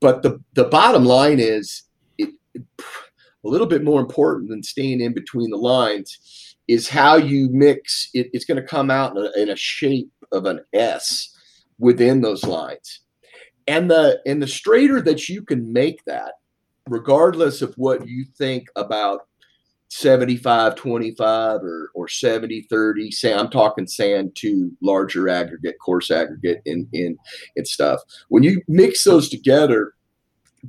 [0.00, 1.82] But the the bottom line is
[2.18, 7.48] it, a little bit more important than staying in between the lines is how you
[7.50, 11.34] mix it, it's going to come out in a, in a, shape of an s
[11.78, 13.00] within those lines
[13.68, 16.34] and the and the straighter that you can make that
[16.88, 19.26] regardless of what you think about
[19.90, 26.60] 75 25 or, or 70 30 say i'm talking sand to larger aggregate coarse aggregate
[26.66, 27.16] and in
[27.56, 29.94] and stuff when you mix those together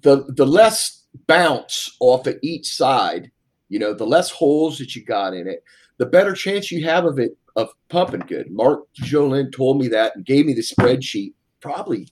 [0.01, 3.31] the the less bounce off of each side,
[3.69, 5.63] you know, the less holes that you got in it,
[5.97, 8.49] the better chance you have of it of pumping good.
[8.49, 12.07] Mark Jolin told me that and gave me the spreadsheet probably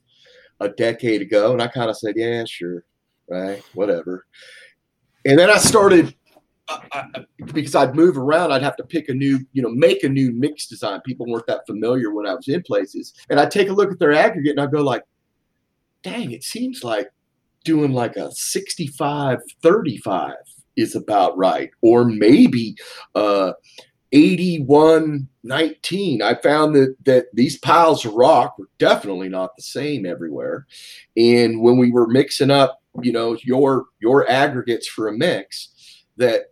[0.60, 2.84] a decade ago, and I kind of said, "Yeah, sure,
[3.30, 4.26] right, whatever."
[5.26, 6.16] And then I started
[6.70, 7.06] I,
[7.54, 10.32] because I'd move around, I'd have to pick a new, you know, make a new
[10.32, 11.02] mix design.
[11.06, 14.00] People weren't that familiar when I was in places, and I'd take a look at
[14.00, 15.04] their aggregate and I'd go like,
[16.04, 17.10] "Dang, it seems like
[17.68, 20.34] doing like a 65 35
[20.78, 21.70] is about right.
[21.82, 22.76] Or maybe
[23.14, 23.52] uh
[24.14, 30.66] 8119 i found that that these piles of rock were definitely not the same everywhere.
[31.18, 36.48] And when we were mixing up you know your your aggregates for a mix that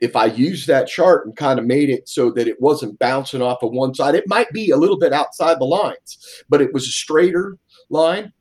[0.00, 3.42] if i used that chart and kind of made it so that it wasn't bouncing
[3.42, 6.72] off of one side it might be a little bit outside the lines but it
[6.72, 7.56] was a straighter
[7.90, 8.32] line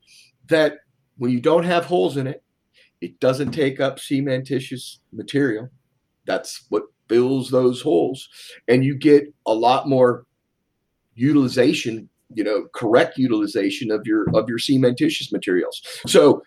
[0.47, 0.77] that
[1.17, 2.43] when you don't have holes in it
[3.01, 5.69] it doesn't take up cementitious material.
[6.25, 8.29] That's what fills those holes
[8.67, 10.25] and you get a lot more
[11.15, 15.81] utilization you know correct utilization of your of your cementitious materials.
[16.05, 16.43] So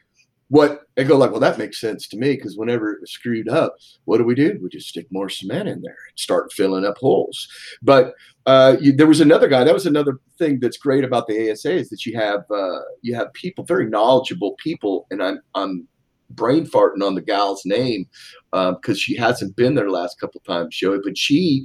[0.52, 3.48] what I go like, well, that makes sense to me because whenever it was screwed
[3.48, 3.74] up,
[4.04, 4.58] what do we do?
[4.62, 7.48] We just stick more cement in there and start filling up holes.
[7.80, 8.12] But
[8.44, 9.64] uh, you, there was another guy.
[9.64, 13.14] That was another thing that's great about the ASA is that you have uh, you
[13.14, 15.88] have people, very knowledgeable people, and I'm I'm
[16.28, 18.06] brain farting on the gal's name
[18.50, 21.64] because um, she hasn't been there last couple times, Joey, but she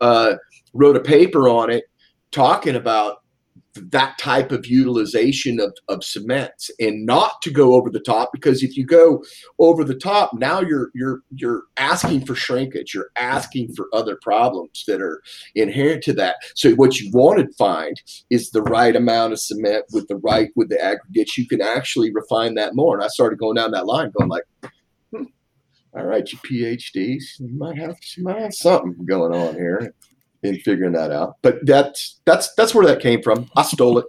[0.00, 0.34] uh,
[0.74, 1.86] wrote a paper on it
[2.30, 3.16] talking about
[3.90, 8.62] that type of utilization of, of cements and not to go over the top because
[8.62, 9.22] if you go
[9.58, 12.94] over the top now you're you're you're asking for shrinkage.
[12.94, 15.22] You're asking for other problems that are
[15.54, 16.36] inherent to that.
[16.54, 18.00] So what you want to find
[18.30, 21.38] is the right amount of cement with the right with the aggregates.
[21.38, 22.96] You can actually refine that more.
[22.96, 24.44] And i started going down that line going like
[25.12, 25.24] hmm,
[25.96, 29.94] all right you phds you might have, you might have something going on here
[30.42, 31.36] in figuring that out.
[31.42, 33.50] But that's that's that's where that came from.
[33.56, 34.06] I stole it.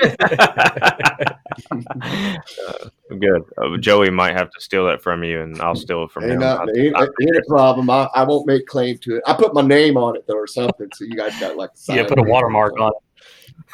[1.70, 3.42] uh, good.
[3.58, 6.32] Uh, Joey might have to steal that from you, and I'll steal it from ain't
[6.32, 6.40] him.
[6.40, 7.90] Not, ain't, ain't a problem.
[7.90, 9.22] I, I won't make claim to it.
[9.26, 10.88] I put my name on it though, or something.
[10.94, 12.92] So you guys got like yeah, put a watermark on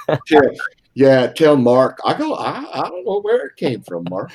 [0.09, 0.21] it.
[0.31, 0.41] yeah,
[0.95, 1.99] yeah, tell Mark.
[2.05, 2.35] I go.
[2.35, 4.31] I, I don't know where it came from, Mark.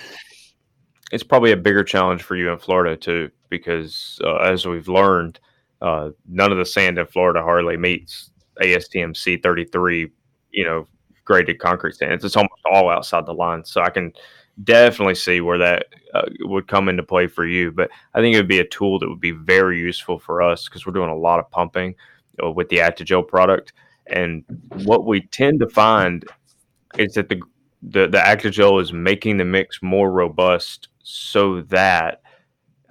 [1.12, 5.42] It's probably a bigger challenge for you in Florida too, because uh, as we've learned
[5.82, 10.12] uh, none of the sand in Florida hardly meets ASTM C33,
[10.52, 10.88] you know,
[11.26, 12.24] graded concrete stands.
[12.24, 13.64] It's almost all outside the line.
[13.66, 14.14] So I can
[14.64, 17.72] definitely see where that uh, would come into play for you.
[17.72, 20.68] But I think it would be a tool that would be very useful for us
[20.68, 21.96] because we're doing a lot of pumping
[22.44, 23.74] uh, with the Actigel product.
[24.08, 24.44] And
[24.84, 26.26] what we tend to find
[26.98, 27.42] is that the
[27.84, 32.22] the, the Actigel is making the mix more robust so that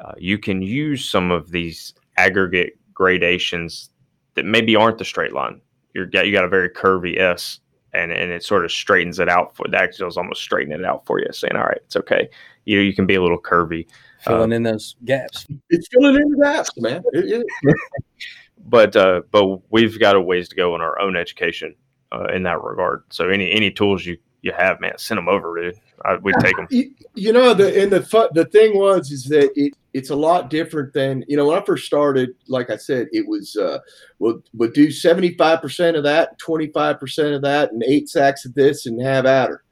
[0.05, 3.88] uh, you can use some of these aggregate gradations
[4.34, 5.59] that maybe aren't the straight line.
[5.94, 7.61] You're got you got a very curvy S,
[7.94, 10.84] and and it sort of straightens it out for the Actigel is almost straightening it
[10.84, 12.28] out for you, saying, "All right, it's okay.
[12.66, 13.86] You you can be a little curvy,
[14.20, 15.46] filling uh, in those gaps.
[15.70, 17.03] It's filling in the gaps, man.
[17.14, 17.76] It, it.
[18.66, 21.74] but uh, but we've got a ways to go in our own education
[22.12, 23.05] uh, in that regard.
[23.09, 25.80] So any any tools you you have, man, send them over, dude.
[26.05, 26.66] I, we take them.
[26.70, 30.51] You, you, know, the and the the thing was is that it it's a lot
[30.51, 32.30] different than you know when I first started.
[32.49, 33.78] Like I said, it was uh,
[34.18, 38.09] we'll we'll do seventy five percent of that, twenty five percent of that, and eight
[38.09, 39.64] sacks of this, and have at her.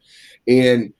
[0.47, 0.93] And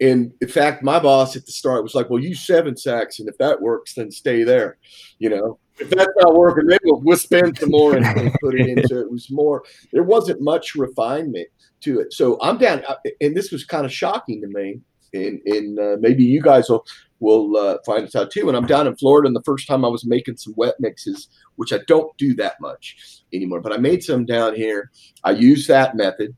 [0.00, 3.28] and in fact, my boss at the start was like, "Well, use seven sacks, and
[3.28, 4.78] if that works, then stay there."
[5.18, 8.04] You know, if that's not working, maybe we'll, we'll spend some more and,
[8.40, 9.00] put it into.
[9.00, 9.62] It was more.
[9.92, 11.48] There wasn't much refinement
[11.82, 12.12] to it.
[12.12, 14.80] So I'm down, uh, and this was kind of shocking to me.
[15.14, 16.84] And, and uh, maybe you guys will
[17.20, 18.48] will uh, find this out too.
[18.48, 21.28] And I'm down in Florida, and the first time I was making some wet mixes,
[21.56, 24.90] which I don't do that much anymore, but I made some down here.
[25.24, 26.36] I used that method.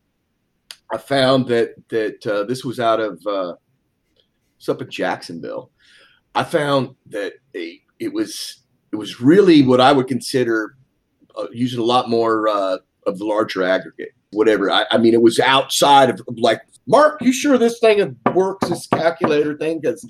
[0.93, 3.55] I found that that uh, this was out of uh,
[4.57, 5.71] it's up in Jacksonville.
[6.35, 8.63] I found that a, it was
[8.93, 10.77] it was really what I would consider
[11.37, 14.71] uh, using a lot more uh, of the larger aggregate whatever.
[14.71, 18.87] I, I mean, it was outside of like, Mark, you sure this thing works, this
[18.87, 19.81] calculator thing?
[19.81, 20.05] Because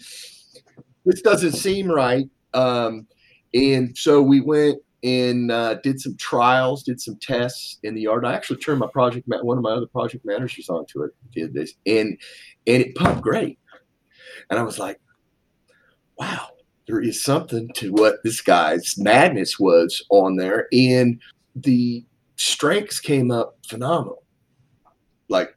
[1.04, 2.28] this doesn't seem right.
[2.54, 3.06] Um,
[3.54, 8.24] and so we went and uh, did some trials, did some tests in the yard.
[8.24, 11.74] I actually turned my project, one of my other project managers onto it, did this,
[11.86, 12.18] and
[12.66, 13.58] and it pumped great.
[14.50, 15.00] And I was like,
[16.18, 16.48] wow,
[16.86, 20.66] there is something to what this guy's madness was on there.
[20.72, 21.20] And
[21.54, 22.04] the
[22.36, 24.24] strengths came up phenomenal,
[25.28, 25.56] like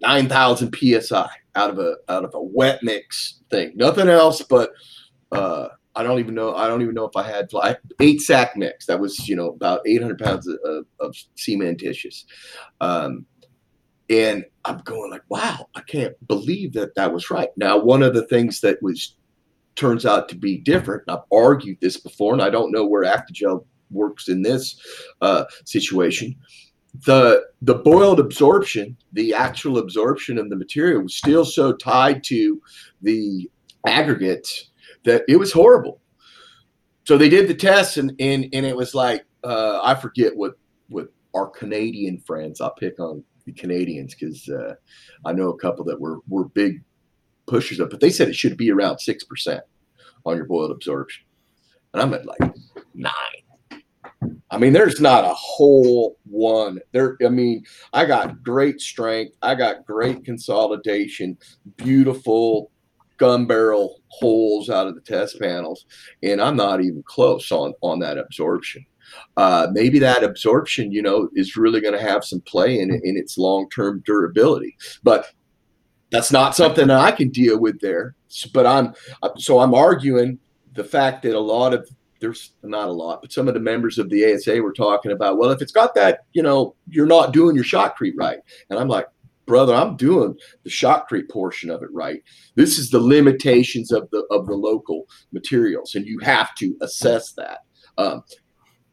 [0.00, 3.72] nine thousand psi out of a out of a wet mix thing.
[3.74, 4.70] Nothing else, but
[5.32, 6.54] uh, I don't even know.
[6.54, 7.50] I don't even know if I had
[8.00, 8.86] eight sack mix.
[8.86, 12.24] That was you know about eight hundred pounds of, of, of cementitious.
[12.80, 13.26] Um,
[14.08, 17.50] and I'm going like, wow, I can't believe that that was right.
[17.56, 19.16] Now, one of the things that was
[19.76, 21.04] turns out to be different.
[21.08, 24.80] I've argued this before, and I don't know where Actigel works in this
[25.20, 26.36] uh, situation.
[27.06, 32.60] The the boiled absorption, the actual absorption of the material was still so tied to
[33.02, 33.48] the
[33.86, 34.70] aggregates
[35.04, 36.00] that it was horrible.
[37.04, 40.54] So they did the tests and and, and it was like uh, I forget what
[40.88, 42.60] what our Canadian friends.
[42.60, 44.74] I'll pick on the Canadians because uh,
[45.24, 46.82] I know a couple that were were big
[47.46, 49.62] pushers of, but they said it should be around six percent
[50.24, 51.24] on your boiled absorption,
[51.92, 52.54] and I'm at like
[52.94, 53.12] nine.
[54.50, 57.16] I mean, there's not a whole one there.
[57.24, 59.36] I mean, I got great strength.
[59.42, 61.38] I got great consolidation,
[61.76, 62.70] beautiful
[63.16, 65.86] gun barrel holes out of the test panels,
[66.22, 68.84] and I'm not even close on on that absorption.
[69.36, 73.16] Uh, maybe that absorption, you know, is really going to have some play in in
[73.16, 75.32] its long term durability, but
[76.10, 78.16] that's not something that I can deal with there.
[78.52, 78.94] But I'm
[79.36, 80.38] so I'm arguing
[80.74, 81.88] the fact that a lot of
[82.20, 85.38] there's not a lot, but some of the members of the ASA were talking about,
[85.38, 88.38] well, if it's got that, you know, you're not doing your shotcrete right.
[88.68, 89.06] And I'm like,
[89.46, 92.22] brother, I'm doing the shotcrete portion of it right.
[92.54, 97.32] This is the limitations of the of the local materials, and you have to assess
[97.32, 97.60] that.
[97.98, 98.22] Um,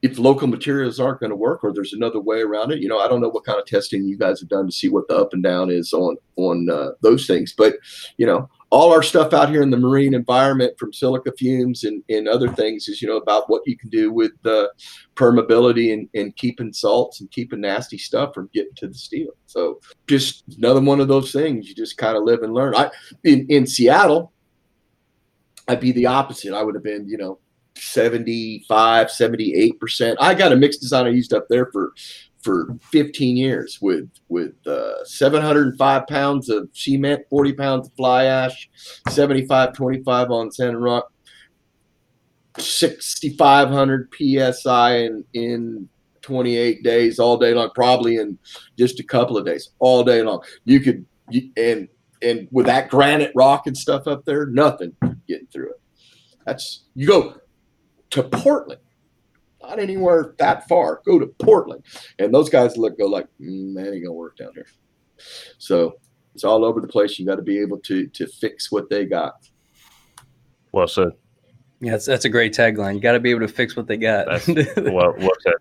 [0.02, 3.00] if local materials aren't going to work or there's another way around it you know
[3.00, 5.16] i don't know what kind of testing you guys have done to see what the
[5.16, 7.76] up and down is on on uh, those things but
[8.18, 12.04] you know all our stuff out here in the marine environment from silica fumes and,
[12.10, 14.70] and other things is you know about what you can do with the
[15.16, 19.32] permeability and, and keeping salts and keeping nasty stuff from getting to the steel.
[19.46, 22.76] So just another one of those things you just kind of live and learn.
[22.76, 22.92] I
[23.24, 24.34] in, in seattle
[25.68, 26.54] i'd be the opposite.
[26.54, 27.40] I would have been you know
[27.76, 31.94] 75 78% i got a mixed design i used up there for
[32.48, 38.70] for 15 years with with uh, 705 pounds of cement, 40 pounds of fly ash,
[39.10, 41.12] 75 25 on sand rock,
[42.58, 44.14] 6,500
[44.54, 45.90] psi in in
[46.22, 48.38] 28 days, all day long, probably in
[48.78, 50.42] just a couple of days, all day long.
[50.64, 51.90] You could you, and
[52.22, 54.96] and with that granite rock and stuff up there, nothing
[55.28, 55.82] getting through it.
[56.46, 57.42] That's you go
[58.12, 58.80] to Portland
[59.68, 61.02] not anywhere that far.
[61.06, 61.84] Go to Portland,
[62.20, 64.68] and those guys look go like, mm, that ain't gonna work down here.
[65.58, 66.00] So
[66.34, 67.18] it's all over the place.
[67.18, 69.36] You got to be able to to fix what they got.
[70.72, 71.10] Well said.
[71.80, 72.96] Yeah, that's, that's a great tagline.
[72.96, 74.26] You got to be able to fix what they got.
[74.28, 75.54] That's well, well said.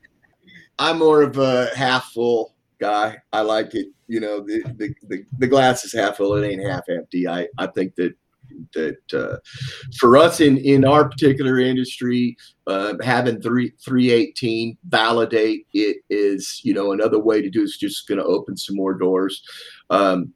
[0.78, 3.18] I'm more of a half full guy.
[3.32, 3.88] I like it.
[4.08, 6.34] You know, the, the, the, the glass is half full.
[6.34, 7.28] It ain't half empty.
[7.28, 8.14] I, I think that
[8.74, 9.36] that uh,
[9.98, 12.36] for us in in our particular industry,
[12.66, 17.76] uh, having three three eighteen validate it is you know another way to do is
[17.76, 19.42] just going to open some more doors.
[19.90, 20.32] Um,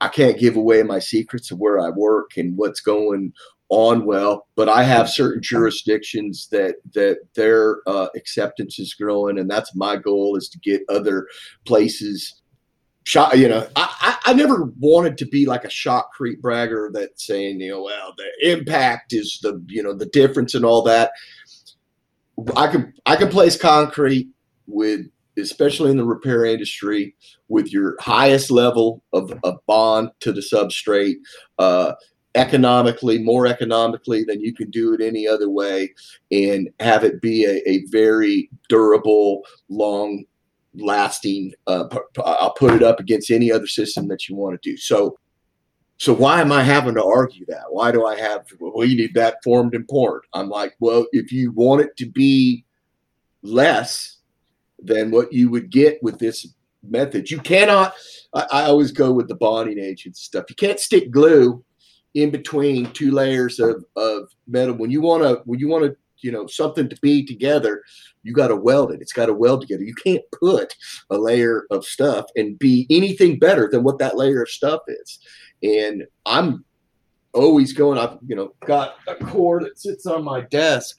[0.00, 3.32] I can't give away my secrets of where I work and what's going
[3.68, 9.50] on well, but I have certain jurisdictions that that their uh, acceptance is growing, and
[9.50, 11.26] that's my goal is to get other
[11.64, 12.42] places
[13.06, 17.18] shot you know I, I, I never wanted to be like a shotcrete bragger that
[17.18, 21.12] saying you know well the impact is the you know the difference and all that.
[22.56, 24.28] I can i can place concrete
[24.66, 25.06] with
[25.38, 27.14] especially in the repair industry
[27.48, 31.16] with your highest level of, of bond to the substrate
[31.58, 31.92] uh,
[32.34, 35.94] economically more economically than you can do it any other way
[36.30, 40.24] and have it be a, a very durable long
[40.76, 41.52] lasting.
[41.66, 41.84] Uh,
[42.24, 44.76] I'll put it up against any other system that you want to do.
[44.76, 45.18] So,
[45.98, 47.64] so why am I having to argue that?
[47.70, 48.46] Why do I have?
[48.60, 50.24] Well, you need that formed and poured.
[50.34, 52.64] I'm like, well, if you want it to be
[53.42, 54.18] less
[54.78, 56.46] than what you would get with this
[56.82, 57.94] method, you cannot.
[58.34, 60.44] I, I always go with the bonding agent stuff.
[60.48, 61.64] You can't stick glue
[62.14, 65.96] in between two layers of, of metal when you want to when you want to
[66.20, 67.82] you know something to be together
[68.26, 69.00] you got to weld it.
[69.00, 69.84] It's got to weld together.
[69.84, 70.74] You can't put
[71.10, 75.20] a layer of stuff and be anything better than what that layer of stuff is.
[75.62, 76.64] And i'm
[77.32, 80.98] always going i've you know got a core that sits on my desk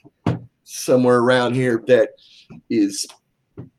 [0.63, 2.09] somewhere around here that
[2.69, 3.07] is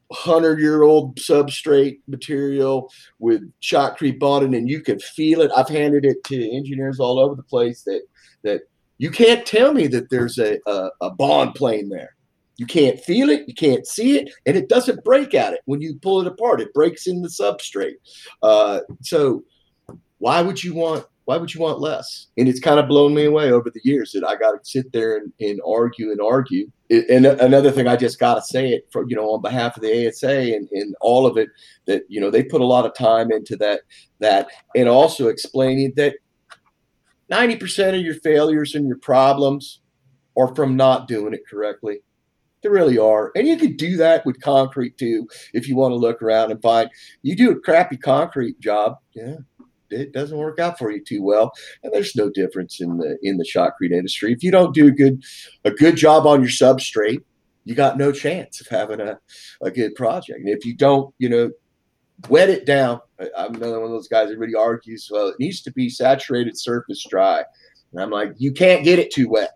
[0.08, 5.50] 100 year old substrate material with shotcrete bonding and you can feel it.
[5.54, 8.02] I've handed it to engineers all over the place that
[8.42, 8.62] that
[8.98, 12.14] you can't tell me that there's a, a, a bond plane there.
[12.56, 15.80] You can't feel it, you can't see it, and it doesn't break at it when
[15.80, 16.60] you pull it apart.
[16.60, 17.94] It breaks in the substrate.
[18.42, 19.44] Uh, so
[20.18, 22.28] why would you want why would you want less?
[22.38, 24.90] And it's kind of blown me away over the years that I got to sit
[24.94, 26.70] there and, and argue and argue.
[26.88, 29.82] and another thing, I just got to say it for, you know, on behalf of
[29.82, 31.50] the ASA and, and all of it
[31.84, 33.82] that, you know, they put a lot of time into that,
[34.20, 36.14] that, and also explaining that
[37.30, 39.80] 90% of your failures and your problems
[40.36, 42.00] are from not doing it correctly.
[42.62, 43.30] They really are.
[43.36, 46.60] And you could do that with concrete too if you want to look around and
[46.60, 46.90] find
[47.22, 48.96] you do a crappy concrete job.
[49.14, 49.36] Yeah,
[49.90, 51.52] it doesn't work out for you too well.
[51.82, 54.32] And there's no difference in the in the shotcrete industry.
[54.32, 55.22] If you don't do a good
[55.64, 57.22] a good job on your substrate,
[57.64, 59.18] you got no chance of having a,
[59.62, 60.40] a good project.
[60.40, 61.50] And if you don't, you know,
[62.28, 63.00] wet it down.
[63.36, 66.58] I'm another one of those guys that really argues, well, it needs to be saturated
[66.58, 67.44] surface dry.
[67.92, 69.52] And I'm like, you can't get it too wet.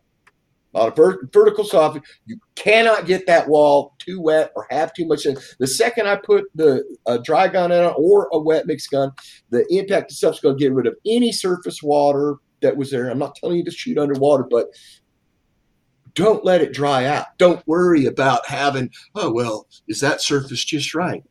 [0.74, 5.06] On a ver- vertical soffit, you cannot get that wall too wet or have too
[5.06, 5.26] much.
[5.26, 5.36] In.
[5.58, 9.12] The second I put the a dry gun in or a wet mix gun,
[9.50, 13.10] the impact itself is going to get rid of any surface water that was there.
[13.10, 14.68] I'm not telling you to shoot underwater, but
[16.14, 17.26] don't let it dry out.
[17.38, 21.22] Don't worry about having, oh, well, is that surface just right?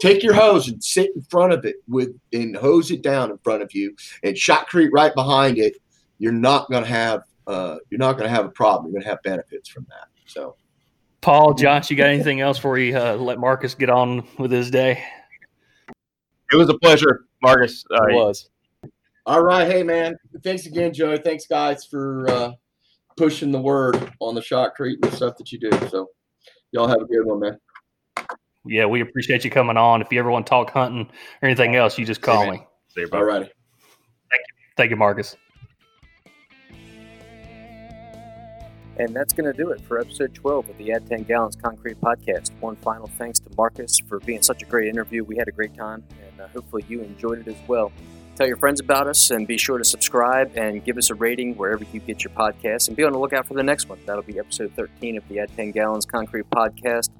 [0.00, 3.38] Take your hose and sit in front of it with and hose it down in
[3.38, 5.76] front of you and shotcrete right behind it.
[6.18, 8.86] You're not going to have uh, you're not going to have a problem.
[8.86, 10.08] You're going to have benefits from that.
[10.26, 10.56] So,
[11.20, 12.96] Paul, Josh, you got anything else before you?
[12.96, 15.02] Uh, let Marcus get on with his day.
[16.52, 17.84] It was a pleasure, Marcus.
[17.90, 18.48] Uh, It was.
[19.26, 21.16] all right, hey man, thanks again, Joe.
[21.16, 22.52] Thanks guys for uh,
[23.16, 25.70] pushing the word on the shotcrete and the stuff that you do.
[25.88, 26.10] So,
[26.72, 27.58] y'all have a good one, man.
[28.66, 30.00] Yeah, we appreciate you coming on.
[30.00, 31.06] If you ever want to talk hunting
[31.42, 32.54] or anything else, you just call Amen.
[32.54, 32.66] me.
[32.88, 33.26] See you, All bud.
[33.26, 33.50] righty.
[34.76, 35.36] Thank you, Marcus.
[38.96, 42.00] And that's going to do it for episode 12 of the Add 10 Gallons Concrete
[42.00, 42.52] Podcast.
[42.60, 45.24] One final thanks to Marcus for being such a great interview.
[45.24, 47.90] We had a great time, and uh, hopefully you enjoyed it as well.
[48.36, 51.56] Tell your friends about us, and be sure to subscribe and give us a rating
[51.56, 52.86] wherever you get your podcasts.
[52.88, 53.98] And be on the lookout for the next one.
[54.06, 57.10] That'll be episode 13 of the Add 10 Gallons Concrete Podcast,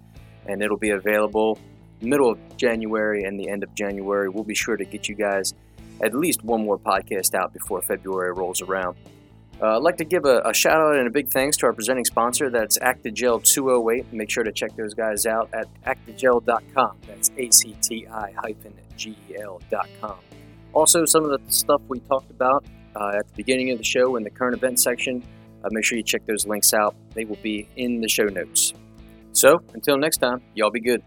[0.46, 1.58] and it'll be available
[2.04, 4.28] middle of January and the end of January.
[4.28, 5.54] We'll be sure to get you guys
[6.02, 8.96] at least one more podcast out before February rolls around.
[9.62, 11.72] Uh, I'd like to give a, a shout out and a big thanks to our
[11.72, 12.50] presenting sponsor.
[12.50, 14.12] That's Actigel 208.
[14.12, 16.96] Make sure to check those guys out at actigel.com.
[17.06, 20.16] That's A C T I hyphen G E L.com.
[20.72, 22.64] Also, some of the stuff we talked about
[22.96, 25.22] uh, at the beginning of the show in the current event section,
[25.62, 26.96] uh, make sure you check those links out.
[27.14, 28.74] They will be in the show notes.
[29.34, 31.02] So, until next time, y'all be good.